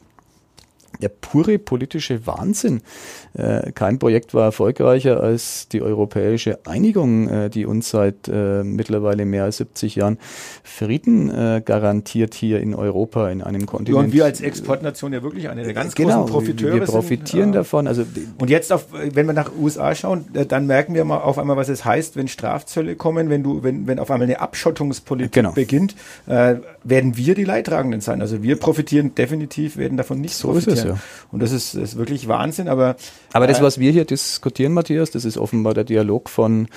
der 1.01 1.09
pure 1.09 1.59
politische 1.59 2.25
Wahnsinn. 2.25 2.81
Äh, 3.33 3.71
kein 3.73 3.99
Projekt 3.99 4.33
war 4.33 4.45
erfolgreicher 4.45 5.21
als 5.21 5.67
die 5.67 5.81
europäische 5.81 6.65
Einigung, 6.65 7.29
äh, 7.29 7.49
die 7.49 7.65
uns 7.65 7.89
seit 7.89 8.27
äh, 8.27 8.63
mittlerweile 8.63 9.25
mehr 9.25 9.43
als 9.43 9.57
70 9.57 9.95
Jahren 9.95 10.17
Frieden 10.63 11.27
garantiert 11.65 12.33
hier 12.33 12.59
in 12.59 12.75
Europa, 12.75 13.29
in 13.29 13.41
einem 13.41 13.65
Kontinent. 13.65 14.01
Ja, 14.01 14.05
und 14.05 14.13
wir 14.13 14.25
als 14.25 14.41
Exportnation 14.41 15.13
ja 15.13 15.23
wirklich 15.23 15.49
eine 15.49 15.63
der 15.63 15.73
ganz 15.73 15.95
genau, 15.95 16.21
großen 16.21 16.31
Profiteure 16.31 16.73
wir 16.75 16.81
profitieren 16.81 17.45
sind. 17.45 17.55
davon. 17.55 17.87
Also 17.87 18.05
und 18.39 18.49
jetzt, 18.49 18.71
auf, 18.71 18.87
wenn 18.91 19.25
wir 19.25 19.33
nach 19.33 19.51
USA 19.57 19.93
schauen, 19.95 20.25
dann 20.47 20.67
merken 20.67 20.93
wir 20.93 21.05
mal 21.05 21.17
auf 21.17 21.37
einmal, 21.37 21.57
was 21.57 21.69
es 21.69 21.85
heißt, 21.85 22.15
wenn 22.15 22.27
Strafzölle 22.27 22.95
kommen, 22.95 23.29
wenn 23.29 23.43
du, 23.43 23.63
wenn, 23.63 23.87
wenn 23.87 23.99
auf 23.99 24.11
einmal 24.11 24.27
eine 24.27 24.39
Abschottungspolitik 24.39 25.31
genau. 25.31 25.51
beginnt, 25.51 25.95
werden 26.25 27.17
wir 27.17 27.35
die 27.35 27.43
Leidtragenden 27.43 28.01
sein. 28.01 28.21
Also 28.21 28.43
wir 28.43 28.57
profitieren 28.57 29.15
definitiv, 29.15 29.77
werden 29.77 29.97
davon 29.97 30.21
nicht 30.21 30.35
so 30.35 30.49
profitieren. 30.49 30.86
Ja. 30.87 30.97
Und 31.31 31.41
das 31.41 31.51
ist, 31.51 31.73
ist 31.73 31.97
wirklich 31.97 32.27
Wahnsinn, 32.27 32.67
aber. 32.67 32.95
Aber 33.33 33.47
das, 33.47 33.59
äh, 33.59 33.63
was 33.63 33.79
wir 33.79 33.91
hier 33.91 34.05
diskutieren, 34.05 34.73
Matthias, 34.73 35.11
das 35.11 35.25
ist 35.25 35.37
offenbar 35.37 35.73
der 35.73 35.83
Dialog 35.83 36.29
von 36.29 36.67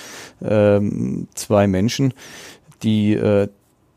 ähm, 0.42 1.28
zwei 1.34 1.66
Menschen, 1.66 2.14
die 2.82 3.14
äh, 3.14 3.48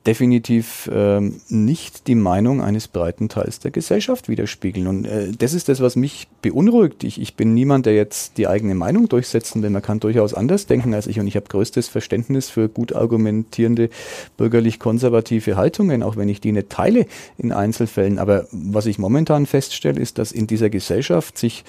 definitiv 0.05 0.89
ähm, 0.93 1.39
nicht 1.47 2.07
die 2.07 2.15
Meinung 2.15 2.61
eines 2.61 2.87
breiten 2.87 3.29
Teils 3.29 3.59
der 3.59 3.71
Gesellschaft 3.71 4.27
widerspiegeln. 4.27 4.87
Und 4.87 5.05
äh, 5.05 5.31
das 5.31 5.53
ist 5.53 5.69
das, 5.69 5.81
was 5.81 5.95
mich 5.95 6.27
beunruhigt. 6.41 7.03
Ich, 7.03 7.21
ich 7.21 7.35
bin 7.35 7.53
niemand, 7.53 7.85
der 7.85 7.95
jetzt 7.95 8.37
die 8.37 8.47
eigene 8.47 8.75
Meinung 8.75 9.07
durchsetzen 9.07 9.63
will. 9.63 9.69
Man 9.69 9.81
kann 9.81 10.01
durchaus 10.01 10.33
anders 10.33 10.65
denken 10.65 10.93
als 10.93 11.07
ich 11.07 11.19
und 11.19 11.27
ich 11.27 11.35
habe 11.37 11.47
größtes 11.47 11.87
Verständnis 11.87 12.49
für 12.49 12.67
gut 12.67 12.93
argumentierende 12.93 13.89
bürgerlich-konservative 14.35 15.55
Haltungen, 15.55 16.03
auch 16.03 16.17
wenn 16.17 16.27
ich 16.27 16.41
die 16.41 16.51
nicht 16.51 16.69
teile 16.69 17.05
in 17.37 17.53
Einzelfällen. 17.53 18.19
Aber 18.19 18.47
was 18.51 18.85
ich 18.87 18.99
momentan 18.99 19.45
feststelle, 19.45 20.01
ist, 20.01 20.17
dass 20.17 20.33
in 20.33 20.47
dieser 20.47 20.69
Gesellschaft 20.69 21.37
sich 21.37 21.63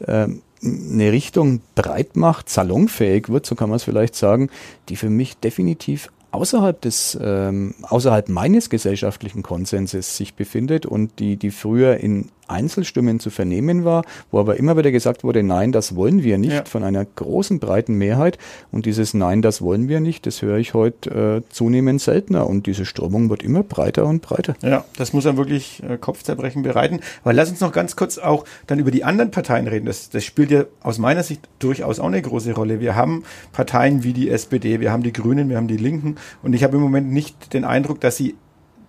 äh, 0.00 0.26
eine 0.62 1.12
Richtung 1.12 1.60
breit 1.74 2.16
macht, 2.16 2.48
salonfähig 2.48 3.28
wird, 3.28 3.46
so 3.46 3.54
kann 3.54 3.68
man 3.68 3.76
es 3.76 3.84
vielleicht 3.84 4.14
sagen, 4.14 4.50
die 4.88 4.96
für 4.96 5.10
mich 5.10 5.36
definitiv 5.36 6.10
außerhalb 6.36 6.80
des, 6.80 7.18
ähm, 7.20 7.74
außerhalb 7.82 8.28
meines 8.28 8.70
gesellschaftlichen 8.70 9.42
Konsenses 9.42 10.16
sich 10.16 10.34
befindet 10.34 10.86
und 10.86 11.18
die, 11.18 11.36
die 11.36 11.50
früher 11.50 11.96
in 11.96 12.30
Einzelstimmen 12.48 13.20
zu 13.20 13.30
vernehmen 13.30 13.84
war, 13.84 14.04
wo 14.30 14.38
aber 14.38 14.56
immer 14.56 14.76
wieder 14.76 14.90
gesagt 14.90 15.24
wurde, 15.24 15.42
nein, 15.42 15.72
das 15.72 15.96
wollen 15.96 16.22
wir 16.22 16.38
nicht, 16.38 16.52
ja. 16.52 16.64
von 16.64 16.84
einer 16.84 17.04
großen, 17.04 17.58
breiten 17.60 17.94
Mehrheit. 17.94 18.38
Und 18.72 18.86
dieses 18.86 19.14
Nein, 19.14 19.42
das 19.42 19.62
wollen 19.62 19.88
wir 19.88 20.00
nicht, 20.00 20.26
das 20.26 20.42
höre 20.42 20.58
ich 20.58 20.74
heute 20.74 21.42
äh, 21.46 21.52
zunehmend 21.52 22.00
seltener. 22.00 22.46
Und 22.46 22.66
diese 22.66 22.84
Strömung 22.84 23.30
wird 23.30 23.42
immer 23.42 23.62
breiter 23.62 24.06
und 24.06 24.22
breiter. 24.22 24.54
Ja, 24.62 24.84
das 24.96 25.12
muss 25.12 25.24
dann 25.24 25.36
wirklich 25.36 25.82
äh, 25.82 25.96
Kopfzerbrechen 25.96 26.62
bereiten. 26.62 27.00
Aber 27.22 27.32
lass 27.32 27.50
uns 27.50 27.60
noch 27.60 27.72
ganz 27.72 27.96
kurz 27.96 28.18
auch 28.18 28.44
dann 28.66 28.78
über 28.78 28.90
die 28.90 29.04
anderen 29.04 29.30
Parteien 29.30 29.68
reden. 29.68 29.86
Das, 29.86 30.10
das 30.10 30.24
spielt 30.24 30.50
ja 30.50 30.64
aus 30.82 30.98
meiner 30.98 31.22
Sicht 31.22 31.48
durchaus 31.58 32.00
auch 32.00 32.06
eine 32.06 32.22
große 32.22 32.52
Rolle. 32.52 32.80
Wir 32.80 32.96
haben 32.96 33.24
Parteien 33.52 34.02
wie 34.02 34.12
die 34.12 34.30
SPD, 34.30 34.80
wir 34.80 34.92
haben 34.92 35.02
die 35.02 35.12
Grünen, 35.12 35.48
wir 35.48 35.56
haben 35.56 35.68
die 35.68 35.76
Linken. 35.76 36.16
Und 36.42 36.52
ich 36.52 36.64
habe 36.64 36.76
im 36.76 36.82
Moment 36.82 37.10
nicht 37.10 37.52
den 37.52 37.64
Eindruck, 37.64 38.00
dass 38.00 38.16
sie 38.16 38.36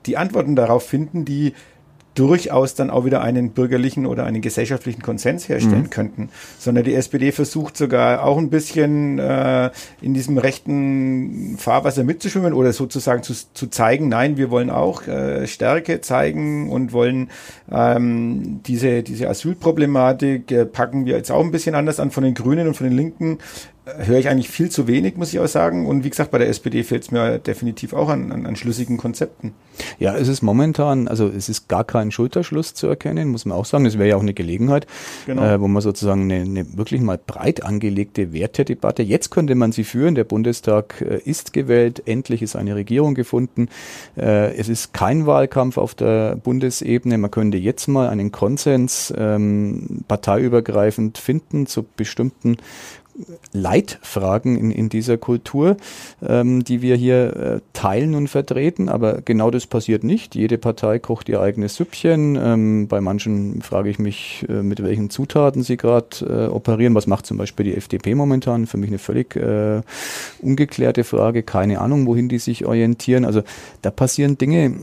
die 0.05 0.17
Antworten 0.17 0.55
darauf 0.55 0.87
finden, 0.87 1.25
die 1.25 1.53
durchaus 2.17 2.73
dann 2.73 2.89
auch 2.89 3.05
wieder 3.05 3.21
einen 3.21 3.51
bürgerlichen 3.51 4.07
oder 4.07 4.25
einen 4.25 4.41
gesellschaftlichen 4.41 5.03
Konsens 5.03 5.47
herstellen 5.47 5.83
mhm. 5.83 5.89
könnten, 5.89 6.29
sondern 6.57 6.83
die 6.83 6.95
SPD 6.95 7.31
versucht 7.31 7.77
sogar 7.77 8.23
auch 8.23 8.37
ein 8.37 8.49
bisschen 8.49 9.19
äh, 9.19 9.69
in 10.01 10.13
diesem 10.15 10.37
rechten 10.39 11.57
Fahrwasser 11.57 12.03
mitzuschwimmen 12.03 12.53
oder 12.53 12.73
sozusagen 12.73 13.21
zu, 13.21 13.33
zu 13.53 13.67
zeigen, 13.67 14.09
nein, 14.09 14.37
wir 14.37 14.49
wollen 14.49 14.71
auch 14.71 15.07
äh, 15.07 15.45
Stärke 15.45 16.01
zeigen 16.01 16.71
und 16.71 16.91
wollen 16.91 17.29
ähm, 17.71 18.61
diese, 18.65 19.03
diese 19.03 19.29
Asylproblematik 19.29 20.51
äh, 20.51 20.65
packen 20.65 21.05
wir 21.05 21.17
jetzt 21.17 21.31
auch 21.31 21.43
ein 21.43 21.51
bisschen 21.51 21.75
anders 21.75 21.99
an 21.99 22.09
von 22.09 22.23
den 22.23 22.33
Grünen 22.33 22.67
und 22.67 22.73
von 22.73 22.87
den 22.87 22.97
Linken 22.97 23.37
höre 23.97 24.19
ich 24.19 24.29
eigentlich 24.29 24.49
viel 24.49 24.69
zu 24.69 24.87
wenig, 24.87 25.17
muss 25.17 25.33
ich 25.33 25.39
auch 25.39 25.47
sagen. 25.47 25.87
Und 25.87 26.03
wie 26.03 26.09
gesagt, 26.09 26.31
bei 26.31 26.37
der 26.37 26.49
SPD 26.49 26.83
fehlt 26.83 27.03
es 27.03 27.11
mir 27.11 27.39
definitiv 27.39 27.93
auch 27.93 28.09
an, 28.09 28.31
an, 28.31 28.45
an, 28.45 28.55
schlüssigen 28.55 28.97
Konzepten. 28.97 29.53
Ja, 29.99 30.15
es 30.15 30.27
ist 30.27 30.41
momentan, 30.41 31.07
also 31.07 31.27
es 31.27 31.49
ist 31.49 31.67
gar 31.67 31.83
kein 31.83 32.11
Schulterschluss 32.11 32.73
zu 32.73 32.87
erkennen, 32.87 33.29
muss 33.29 33.45
man 33.45 33.57
auch 33.57 33.65
sagen. 33.65 33.83
Das 33.83 33.97
wäre 33.97 34.09
ja 34.09 34.15
auch 34.15 34.21
eine 34.21 34.33
Gelegenheit, 34.33 34.87
genau. 35.25 35.43
äh, 35.43 35.61
wo 35.61 35.67
man 35.67 35.81
sozusagen 35.81 36.23
eine, 36.23 36.41
eine, 36.41 36.77
wirklich 36.77 37.01
mal 37.01 37.17
breit 37.17 37.63
angelegte 37.63 38.33
Wertedebatte, 38.33 39.03
jetzt 39.03 39.29
könnte 39.29 39.55
man 39.55 39.71
sie 39.71 39.83
führen. 39.83 40.15
Der 40.15 40.23
Bundestag 40.23 41.01
äh, 41.01 41.19
ist 41.23 41.53
gewählt, 41.53 42.03
endlich 42.05 42.41
ist 42.41 42.55
eine 42.55 42.75
Regierung 42.75 43.15
gefunden. 43.15 43.69
Äh, 44.17 44.55
es 44.55 44.69
ist 44.69 44.93
kein 44.93 45.25
Wahlkampf 45.25 45.77
auf 45.77 45.95
der 45.95 46.35
Bundesebene. 46.35 47.17
Man 47.17 47.31
könnte 47.31 47.57
jetzt 47.57 47.87
mal 47.87 48.09
einen 48.09 48.31
Konsens 48.31 49.13
ähm, 49.15 50.03
parteiübergreifend 50.07 51.17
finden 51.17 51.67
zu 51.67 51.85
bestimmten 51.95 52.57
Leitfragen 53.51 54.57
in, 54.57 54.71
in 54.71 54.89
dieser 54.89 55.17
Kultur, 55.17 55.77
ähm, 56.25 56.63
die 56.63 56.81
wir 56.81 56.95
hier 56.95 57.35
äh, 57.35 57.59
teilen 57.73 58.15
und 58.15 58.27
vertreten. 58.27 58.89
Aber 58.89 59.21
genau 59.21 59.51
das 59.51 59.65
passiert 59.65 60.03
nicht. 60.03 60.35
Jede 60.35 60.57
Partei 60.57 60.99
kocht 60.99 61.29
ihr 61.29 61.41
eigenes 61.41 61.75
Süppchen. 61.75 62.35
Ähm, 62.35 62.87
bei 62.87 63.01
manchen 63.01 63.61
frage 63.61 63.89
ich 63.89 63.99
mich, 63.99 64.45
äh, 64.49 64.61
mit 64.61 64.83
welchen 64.83 65.09
Zutaten 65.09 65.63
sie 65.63 65.77
gerade 65.77 66.07
äh, 66.21 66.47
operieren. 66.47 66.95
Was 66.95 67.07
macht 67.07 67.25
zum 67.25 67.37
Beispiel 67.37 67.65
die 67.65 67.75
FDP 67.75 68.15
momentan? 68.15 68.67
Für 68.67 68.77
mich 68.77 68.89
eine 68.89 68.99
völlig 68.99 69.35
äh, 69.35 69.81
ungeklärte 70.41 71.03
Frage. 71.03 71.43
Keine 71.43 71.81
Ahnung, 71.81 72.05
wohin 72.05 72.29
die 72.29 72.39
sich 72.39 72.65
orientieren. 72.65 73.25
Also 73.25 73.43
da 73.81 73.91
passieren 73.91 74.37
Dinge, 74.37 74.73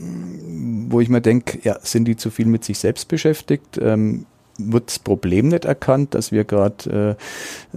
wo 0.89 0.99
ich 0.99 1.09
mir 1.09 1.21
denke, 1.21 1.59
ja, 1.63 1.77
sind 1.81 2.05
die 2.05 2.17
zu 2.17 2.29
viel 2.29 2.45
mit 2.45 2.63
sich 2.63 2.79
selbst 2.79 3.07
beschäftigt? 3.07 3.79
Ähm, 3.81 4.25
wird 4.57 4.87
das 4.87 4.99
Problem 4.99 5.49
nicht 5.49 5.65
erkannt, 5.65 6.13
dass 6.15 6.31
wir 6.31 6.43
gerade 6.43 7.17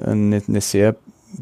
äh, 0.00 0.04
eine, 0.04 0.60
sehr 0.60 0.96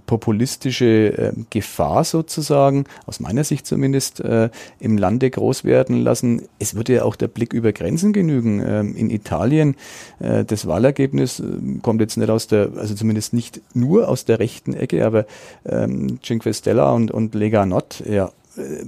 populistische 0.06 0.86
äh, 1.16 1.32
Gefahr 1.50 2.04
sozusagen, 2.04 2.84
aus 3.06 3.20
meiner 3.20 3.44
Sicht 3.44 3.66
zumindest, 3.66 4.20
äh, 4.20 4.50
im 4.80 4.98
Lande 4.98 5.30
groß 5.30 5.64
werden 5.64 5.98
lassen. 5.98 6.42
Es 6.58 6.74
würde 6.74 6.94
ja 6.94 7.04
auch 7.04 7.16
der 7.16 7.28
Blick 7.28 7.52
über 7.52 7.72
Grenzen 7.72 8.12
genügen. 8.12 8.62
Ähm, 8.66 8.96
in 8.96 9.10
Italien, 9.10 9.76
äh, 10.18 10.44
das 10.44 10.66
Wahlergebnis 10.66 11.40
äh, 11.40 11.78
kommt 11.82 12.00
jetzt 12.00 12.16
nicht 12.16 12.30
aus 12.30 12.46
der, 12.46 12.70
also 12.76 12.94
zumindest 12.94 13.32
nicht 13.32 13.60
nur 13.74 14.08
aus 14.08 14.24
der 14.24 14.38
rechten 14.38 14.74
Ecke, 14.74 15.06
aber 15.06 15.26
ähm, 15.64 16.18
Cinque 16.22 16.52
Stella 16.52 16.92
und, 16.92 17.10
und 17.10 17.34
Lega 17.34 17.64
Nord, 17.64 18.02
ja, 18.08 18.32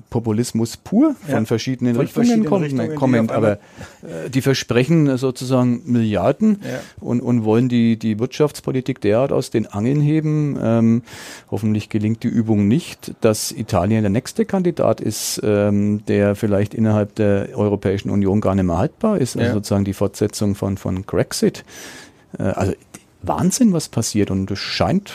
Populismus 0.09 0.77
pur 0.77 1.15
von 1.27 1.35
ja, 1.35 1.45
verschiedenen 1.45 1.95
von 1.95 2.03
Richtungen, 2.03 2.27
verschiedenen 2.27 2.49
kommen, 2.49 2.65
Richtungen 2.65 2.97
kommen 2.97 3.31
aber 3.31 3.53
äh, 3.53 4.31
die 4.31 4.41
versprechen 4.41 5.17
sozusagen 5.19 5.83
Milliarden 5.85 6.61
ja. 6.63 6.81
und, 7.01 7.21
und 7.21 7.45
wollen 7.45 7.69
die, 7.69 7.99
die 7.99 8.19
Wirtschaftspolitik 8.19 9.01
derart 9.01 9.33
aus 9.33 9.51
den 9.51 9.67
Angeln 9.67 10.01
heben. 10.01 10.59
Ähm, 10.63 11.03
hoffentlich 11.51 11.89
gelingt 11.89 12.23
die 12.23 12.29
Übung 12.29 12.67
nicht, 12.67 13.15
dass 13.21 13.53
Italien 13.53 14.03
der 14.03 14.11
nächste 14.11 14.45
Kandidat 14.45 15.01
ist, 15.01 15.41
ähm, 15.45 16.05
der 16.07 16.35
vielleicht 16.35 16.75
innerhalb 16.75 17.15
der 17.17 17.51
Europäischen 17.55 18.11
Union 18.11 18.41
gar 18.41 18.55
nicht 18.55 18.65
mehr 18.65 18.79
haltbar 18.79 19.19
ist, 19.19 19.37
also 19.37 19.49
ja. 19.49 19.53
sozusagen 19.53 19.85
die 19.85 19.95
Fortsetzung 19.95 20.55
von, 20.55 20.79
von 20.79 21.03
Brexit. 21.03 21.65
Äh, 22.39 22.45
also 22.45 22.73
Wahnsinn, 23.23 23.73
was 23.73 23.89
passiert 23.89 24.31
und 24.31 24.51
das 24.51 24.59
scheint, 24.59 25.13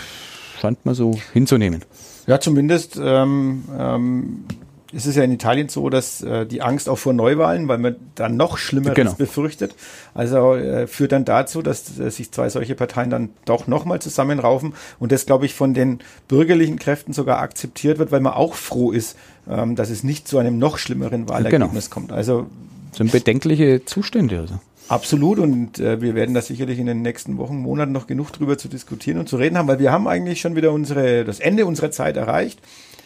scheint 0.60 0.86
man 0.86 0.94
so 0.94 1.18
hinzunehmen. 1.32 1.82
Ja, 2.27 2.39
zumindest 2.39 2.99
ähm, 3.01 3.63
ähm, 3.77 4.45
ist 4.93 5.07
es 5.07 5.15
ja 5.15 5.23
in 5.23 5.31
Italien 5.31 5.69
so, 5.69 5.89
dass 5.89 6.21
äh, 6.21 6.45
die 6.45 6.62
Angst 6.62 6.88
auch 6.88 6.97
vor 6.97 7.13
Neuwahlen, 7.13 7.67
weil 7.67 7.79
man 7.79 7.95
dann 8.15 8.38
noch 8.38 8.57
Schlimmeres 8.57 8.95
genau. 8.95 9.13
befürchtet, 9.13 9.75
also 10.13 10.53
äh, 10.53 10.88
führt 10.88 11.12
dann 11.12 11.25
dazu, 11.25 11.62
dass 11.62 11.99
äh, 11.99 12.12
sich 12.12 12.31
zwei 12.31 12.49
solche 12.49 12.75
Parteien 12.75 13.09
dann 13.09 13.29
doch 13.45 13.67
nochmal 13.67 13.99
zusammenraufen 14.01 14.73
und 14.99 15.12
das, 15.12 15.25
glaube 15.25 15.45
ich, 15.45 15.55
von 15.55 15.73
den 15.73 15.99
bürgerlichen 16.27 16.77
Kräften 16.77 17.12
sogar 17.12 17.39
akzeptiert 17.39 17.97
wird, 17.97 18.12
weil 18.12 18.21
man 18.21 18.33
auch 18.33 18.53
froh 18.53 18.91
ist, 18.91 19.17
ähm, 19.49 19.75
dass 19.75 19.89
es 19.89 20.03
nicht 20.03 20.27
zu 20.27 20.38
einem 20.38 20.59
noch 20.59 20.77
schlimmeren 20.77 21.27
Wahlergebnis 21.27 21.89
genau. 21.89 21.93
kommt. 21.93 22.12
Also 22.12 22.47
sind 22.95 23.12
bedenkliche 23.12 23.86
Zustände. 23.86 24.39
Also. 24.41 24.59
Absolut 24.89 25.39
und 25.39 25.80
äh, 25.80 26.02
wir 26.02 26.15
werden 26.15 26.36
da 26.36 26.41
sicherlich 26.41 26.78
in 26.80 26.86
den 26.86 27.02
nächsten 27.02 27.38
Wochen, 27.38 27.58
Monaten 27.58 27.91
noch 27.91 28.08
genug 28.08 28.32
drüber 28.32 28.58
zu 28.58 28.67
diskutieren 28.67 29.17
und 29.19 29.30
zu 29.30 29.38
reden 29.38 29.58
haben, 29.58 29.67
weil 29.67 29.80
wir 29.80 29.91
haben 29.91 30.08
eigentlich 30.08 30.41
schon 30.41 30.56
wieder 30.56 30.72
unsere, 30.72 31.24
das 31.24 31.39
Ende 31.39 31.65
unserer 31.65 31.91
Zeit 31.91 32.17
erreicht. 32.17 32.60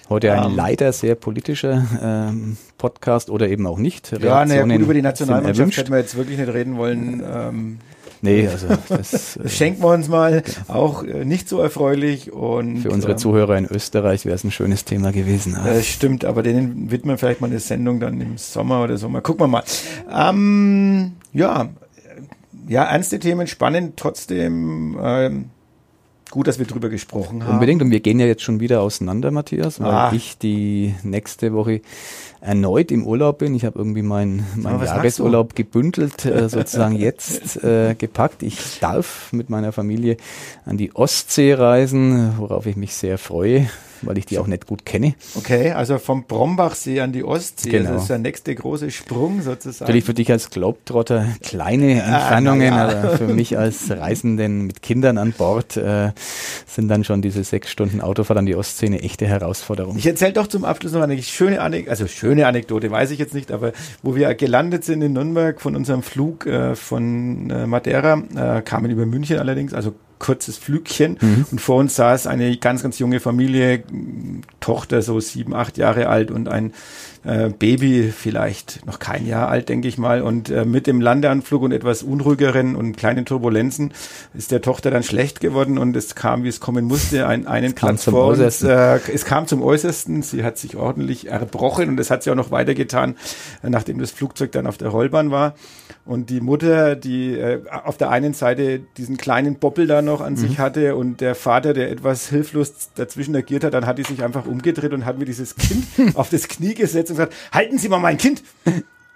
Heute 0.09 0.31
ein 0.33 0.51
ähm, 0.51 0.55
leider 0.55 0.93
sehr 0.93 1.15
politischer 1.15 1.85
ähm, 2.01 2.57
Podcast 2.77 3.29
oder 3.29 3.49
eben 3.49 3.67
auch 3.67 3.77
nicht. 3.77 4.11
Ja, 4.21 4.45
naja, 4.45 4.63
gut, 4.63 4.79
über 4.79 4.93
die 4.93 5.01
Nationalmannschaft 5.01 5.77
hätten 5.77 5.91
wir 5.91 5.99
jetzt 5.99 6.15
wirklich 6.15 6.37
nicht 6.37 6.53
reden 6.53 6.77
wollen. 6.77 7.21
Ähm, 7.29 7.79
Nee, 8.21 8.47
also 8.47 8.67
das, 8.89 9.37
das 9.41 9.53
schenken 9.53 9.81
wir 9.81 9.89
uns 9.89 10.07
mal. 10.07 10.43
Auch 10.67 11.03
äh, 11.03 11.25
nicht 11.25 11.49
so 11.49 11.59
erfreulich. 11.59 12.31
Und, 12.31 12.81
Für 12.81 12.89
unsere 12.89 13.13
ähm, 13.13 13.17
Zuhörer 13.17 13.57
in 13.57 13.65
Österreich 13.65 14.25
wäre 14.25 14.35
es 14.35 14.43
ein 14.43 14.51
schönes 14.51 14.85
Thema 14.85 15.11
gewesen. 15.11 15.57
Das 15.63 15.85
stimmt, 15.85 16.25
aber 16.25 16.43
denen 16.43 16.91
widmen 16.91 17.17
vielleicht 17.17 17.41
mal 17.41 17.47
eine 17.47 17.59
Sendung 17.59 17.99
dann 17.99 18.19
im 18.21 18.37
Sommer 18.37 18.83
oder 18.83 18.97
so. 18.97 19.09
Mal 19.09 19.21
gucken 19.21 19.43
wir 19.43 19.47
mal. 19.47 19.63
Ähm, 20.11 21.13
ja, 21.33 21.69
ja, 22.67 22.83
ernste 22.83 23.19
Themen, 23.19 23.47
spannend, 23.47 23.97
trotzdem. 23.97 24.97
Ähm, 25.01 25.49
Gut, 26.37 26.45
dass 26.45 26.59
wir 26.59 26.67
drüber 26.67 26.89
gesprochen 26.89 27.43
haben. 27.43 27.53
Unbedingt. 27.53 27.81
Und 27.81 27.89
wir 27.89 27.99
gehen 27.99 28.19
ja 28.19 28.27
jetzt 28.27 28.43
schon 28.43 28.59
wieder 28.59 28.81
auseinander, 28.81 29.31
Matthias, 29.31 29.79
weil 29.79 29.89
ah. 29.89 30.11
ich 30.13 30.37
die 30.37 30.93
nächste 31.01 31.51
Woche 31.51 31.81
erneut 32.41 32.91
im 32.91 33.07
Urlaub 33.07 33.39
bin. 33.39 33.55
Ich 33.55 33.65
habe 33.65 33.79
irgendwie 33.79 34.03
meinen 34.03 34.45
mein 34.55 34.79
Jahresurlaub 34.79 35.55
gebündelt, 35.55 36.25
äh, 36.25 36.47
sozusagen 36.47 36.95
jetzt 36.95 37.63
äh, 37.63 37.95
gepackt. 37.97 38.43
Ich 38.43 38.77
darf 38.79 39.33
mit 39.33 39.49
meiner 39.49 39.71
Familie 39.71 40.17
an 40.63 40.77
die 40.77 40.95
Ostsee 40.95 41.55
reisen, 41.55 42.33
worauf 42.37 42.67
ich 42.67 42.75
mich 42.75 42.93
sehr 42.93 43.17
freue 43.17 43.67
weil 44.07 44.17
ich 44.17 44.25
die 44.25 44.39
auch 44.39 44.47
nicht 44.47 44.67
gut 44.67 44.85
kenne. 44.85 45.15
Okay, 45.35 45.71
also 45.71 45.97
vom 45.97 46.23
Brombachsee 46.23 47.01
an 47.01 47.11
die 47.11 47.23
Ostsee, 47.23 47.69
genau. 47.69 47.93
das 47.93 48.03
ist 48.03 48.09
der 48.09 48.19
nächste 48.19 48.55
große 48.55 48.91
Sprung 48.91 49.41
sozusagen. 49.41 49.87
Natürlich 49.87 50.05
für 50.05 50.13
dich 50.13 50.31
als 50.31 50.49
Globetrotter 50.49 51.27
kleine 51.41 52.03
ah, 52.03 52.17
Entfernungen, 52.17 52.73
ah, 52.73 52.91
ja. 52.91 52.99
aber 52.99 53.17
für 53.17 53.27
mich 53.27 53.57
als 53.57 53.89
Reisenden 53.89 54.67
mit 54.67 54.81
Kindern 54.81 55.17
an 55.17 55.33
Bord 55.33 55.77
äh, 55.77 56.11
sind 56.65 56.87
dann 56.87 57.03
schon 57.03 57.21
diese 57.21 57.43
sechs 57.43 57.69
Stunden 57.69 58.01
Autofahrt 58.01 58.39
an 58.39 58.45
die 58.45 58.55
Ostsee 58.55 58.87
eine 58.87 59.01
echte 59.01 59.27
Herausforderung. 59.27 59.97
Ich 59.97 60.05
erzähle 60.05 60.33
doch 60.33 60.47
zum 60.47 60.65
Abschluss 60.65 60.93
noch 60.93 61.01
eine 61.01 61.21
schöne 61.21 61.61
Anekdote, 61.61 61.91
also 61.91 62.07
schöne 62.07 62.47
Anekdote, 62.47 62.91
weiß 62.91 63.11
ich 63.11 63.19
jetzt 63.19 63.33
nicht, 63.33 63.51
aber 63.51 63.73
wo 64.03 64.15
wir 64.15 64.33
gelandet 64.35 64.83
sind 64.83 65.01
in 65.01 65.13
Nürnberg 65.13 65.61
von 65.61 65.75
unserem 65.75 66.03
Flug 66.03 66.45
äh, 66.45 66.75
von 66.75 67.49
äh, 67.49 67.67
Madeira, 67.67 68.21
äh, 68.35 68.61
kamen 68.61 68.91
über 68.91 69.05
München 69.05 69.39
allerdings, 69.39 69.73
also 69.73 69.93
kurzes 70.19 70.57
Flügchen 70.57 71.17
mhm. 71.21 71.45
und 71.51 71.61
vor 71.61 71.77
uns 71.77 71.95
saß 71.95 72.27
eine 72.27 72.57
ganz, 72.57 72.83
ganz 72.83 72.99
junge 72.99 73.19
Familie, 73.19 73.83
Tochter 74.59 75.01
so 75.01 75.19
sieben, 75.19 75.53
acht 75.53 75.77
Jahre 75.77 76.07
alt 76.07 76.31
und 76.31 76.49
ein 76.49 76.73
äh, 77.27 77.49
Baby, 77.49 78.13
vielleicht 78.15 78.85
noch 78.85 78.99
kein 78.99 79.27
Jahr 79.27 79.49
alt, 79.49 79.67
denke 79.67 79.87
ich 79.87 79.97
mal. 79.97 80.21
Und 80.21 80.49
äh, 80.49 80.63
mit 80.63 80.87
dem 80.87 81.01
Landeanflug 81.01 81.61
und 81.61 81.73
etwas 81.73 82.01
unruhigeren 82.01 82.75
und 82.75 82.95
kleinen 82.95 83.25
Turbulenzen 83.25 83.93
ist 84.33 84.51
der 84.51 84.61
Tochter 84.61 84.91
dann 84.91 85.03
schlecht 85.03 85.41
geworden 85.41 85.77
und 85.77 85.95
es 85.97 86.15
kam, 86.15 86.43
wie 86.43 86.47
es 86.47 86.61
kommen 86.61 86.85
musste, 86.85 87.27
ein, 87.27 87.45
einen 87.45 87.75
Platz 87.75 88.05
vor 88.05 88.27
uns. 88.27 88.63
Äh, 88.63 88.99
es 89.13 89.25
kam 89.25 89.45
zum 89.45 89.61
Äußersten. 89.61 90.21
Sie 90.21 90.43
hat 90.43 90.57
sich 90.57 90.77
ordentlich 90.77 91.27
erbrochen 91.27 91.89
und 91.89 91.99
es 91.99 92.09
hat 92.09 92.23
sie 92.23 92.31
auch 92.31 92.35
noch 92.35 92.51
weitergetan, 92.51 93.15
äh, 93.61 93.69
nachdem 93.69 93.99
das 93.99 94.11
Flugzeug 94.11 94.53
dann 94.53 94.65
auf 94.65 94.77
der 94.77 94.87
Rollbahn 94.87 95.29
war. 95.29 95.55
Und 96.05 96.29
die 96.29 96.39
Mutter, 96.39 96.95
die 96.95 97.33
äh, 97.33 97.59
auf 97.69 97.97
der 97.97 98.09
einen 98.09 98.33
Seite 98.33 98.79
diesen 98.95 99.17
kleinen 99.17 99.55
Boppel 99.55 99.87
da 99.87 100.01
noch 100.01 100.21
an 100.21 100.33
mhm. 100.33 100.37
sich 100.37 100.59
hatte 100.59 100.95
und 100.95 101.19
der 101.19 101.35
Vater, 101.35 101.73
der 101.73 101.91
etwas 101.91 102.29
hilflos 102.29 102.91
dazwischen 102.95 103.35
agiert 103.35 103.65
hat, 103.65 103.73
dann 103.73 103.85
hat 103.85 103.97
die 103.97 104.03
sich 104.03 104.23
einfach 104.23 104.45
umgedreht 104.45 104.93
und 104.93 105.05
hat 105.05 105.17
mir 105.19 105.25
dieses 105.25 105.57
Kind 105.57 105.85
auf 106.15 106.29
das 106.29 106.47
Knie 106.47 106.73
gesetzt 106.73 107.16
gesagt, 107.17 107.35
halten 107.51 107.77
Sie 107.77 107.89
mal 107.89 107.99
mein 107.99 108.17
Kind. 108.17 108.43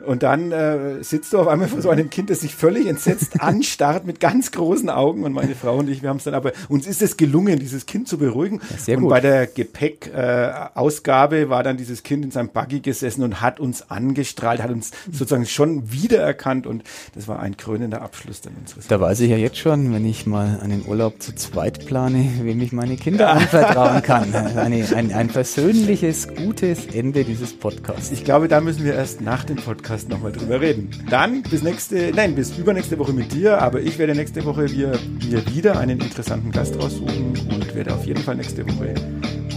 Und 0.05 0.23
dann 0.23 0.51
äh, 0.51 1.03
sitzt 1.03 1.33
du 1.33 1.39
auf 1.39 1.47
einmal 1.47 1.67
vor 1.67 1.81
so 1.81 1.89
einem 1.89 2.09
Kind, 2.09 2.29
das 2.29 2.41
sich 2.41 2.55
völlig 2.55 2.87
entsetzt 2.87 3.39
anstarrt 3.41 4.05
mit 4.05 4.19
ganz 4.19 4.51
großen 4.51 4.89
Augen. 4.89 5.23
Und 5.23 5.33
meine 5.33 5.55
Frau 5.55 5.77
und 5.77 5.89
ich, 5.89 6.01
wir 6.01 6.09
haben 6.09 6.17
es 6.17 6.23
dann 6.23 6.33
aber, 6.33 6.51
uns 6.69 6.87
ist 6.87 7.01
es 7.01 7.17
gelungen, 7.17 7.59
dieses 7.59 7.85
Kind 7.85 8.07
zu 8.07 8.17
beruhigen. 8.17 8.61
sehr 8.77 8.97
und 8.97 9.03
gut. 9.03 9.11
bei 9.11 9.19
der 9.19 9.47
Gepäckausgabe 9.47 11.37
äh, 11.37 11.49
war 11.49 11.63
dann 11.63 11.77
dieses 11.77 12.03
Kind 12.03 12.25
in 12.25 12.31
seinem 12.31 12.49
Buggy 12.49 12.79
gesessen 12.79 13.23
und 13.23 13.41
hat 13.41 13.59
uns 13.59 13.89
angestrahlt, 13.89 14.61
hat 14.61 14.71
uns 14.71 14.91
sozusagen 15.11 15.45
schon 15.45 15.91
wiedererkannt. 15.91 16.67
Und 16.67 16.83
das 17.15 17.27
war 17.27 17.39
ein 17.39 17.57
krönender 17.57 18.01
Abschluss 18.01 18.41
dann 18.41 18.53
unseres 18.59 18.87
Da 18.87 18.99
weiß 18.99 19.19
ich 19.21 19.29
ja 19.29 19.37
jetzt 19.37 19.57
schon, 19.57 19.93
wenn 19.93 20.05
ich 20.05 20.25
mal 20.25 20.59
einen 20.61 20.85
Urlaub 20.87 21.21
zu 21.21 21.33
zweit 21.35 21.85
plane, 21.85 22.27
wem 22.41 22.61
ich 22.61 22.71
meine 22.71 22.97
Kinder 22.97 23.31
anvertrauen 23.31 24.01
kann. 24.01 24.33
Eine, 24.61 24.85
ein, 24.95 25.13
ein 25.13 25.27
persönliches, 25.27 26.27
gutes 26.35 26.85
Ende 26.87 27.23
dieses 27.23 27.53
Podcasts. 27.53 28.11
Ich 28.11 28.23
glaube, 28.23 28.47
da 28.47 28.61
müssen 28.61 28.83
wir 28.83 28.93
erst 28.93 29.21
nach 29.21 29.43
dem 29.43 29.57
Podcast 29.57 29.90
Podcast 29.91 30.09
nochmal 30.09 30.31
drüber 30.31 30.61
reden. 30.61 30.89
Dann 31.09 31.41
bis 31.43 31.63
nächste, 31.63 32.13
nein, 32.15 32.33
bis 32.33 32.57
übernächste 32.57 32.97
Woche 32.97 33.11
mit 33.11 33.33
dir, 33.33 33.61
aber 33.61 33.81
ich 33.81 33.99
werde 33.99 34.15
nächste 34.15 34.45
Woche 34.45 34.61
mir, 34.63 34.97
mir 35.29 35.45
wieder 35.53 35.77
einen 35.79 35.99
interessanten 35.99 36.49
Gast 36.51 36.81
raussuchen 36.81 37.37
und 37.51 37.75
werde 37.75 37.93
auf 37.93 38.05
jeden 38.05 38.23
Fall 38.23 38.37
nächste 38.37 38.65
Woche 38.65 38.93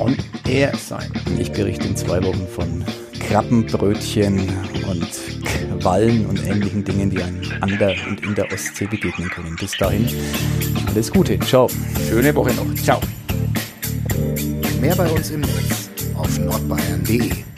on 0.01 0.17
air 0.49 0.73
sein. 0.77 1.09
Ich 1.39 1.53
berichte 1.53 1.87
in 1.87 1.95
zwei 1.95 2.21
Wochen 2.25 2.49
von 2.49 2.85
Krabbenbrötchen 3.21 4.41
und 4.91 5.09
Quallen 5.81 6.27
und 6.27 6.45
ähnlichen 6.45 6.83
Dingen, 6.83 7.11
die 7.11 7.23
einem 7.23 7.41
an 7.61 7.79
der 7.79 7.95
und 8.09 8.25
in 8.25 8.35
der 8.35 8.51
Ostsee 8.53 8.87
begegnen 8.87 9.31
können. 9.31 9.55
Bis 9.55 9.77
dahin, 9.77 10.09
alles 10.89 11.13
Gute. 11.13 11.39
Ciao. 11.41 11.69
Schöne 12.09 12.35
Woche 12.35 12.53
noch. 12.55 12.75
Ciao. 12.83 13.01
Mehr 14.81 14.97
bei 14.97 15.09
uns 15.09 15.31
im 15.31 15.43
Netz 15.43 15.91
auf 16.17 16.39
nordbayern.de 16.41 17.54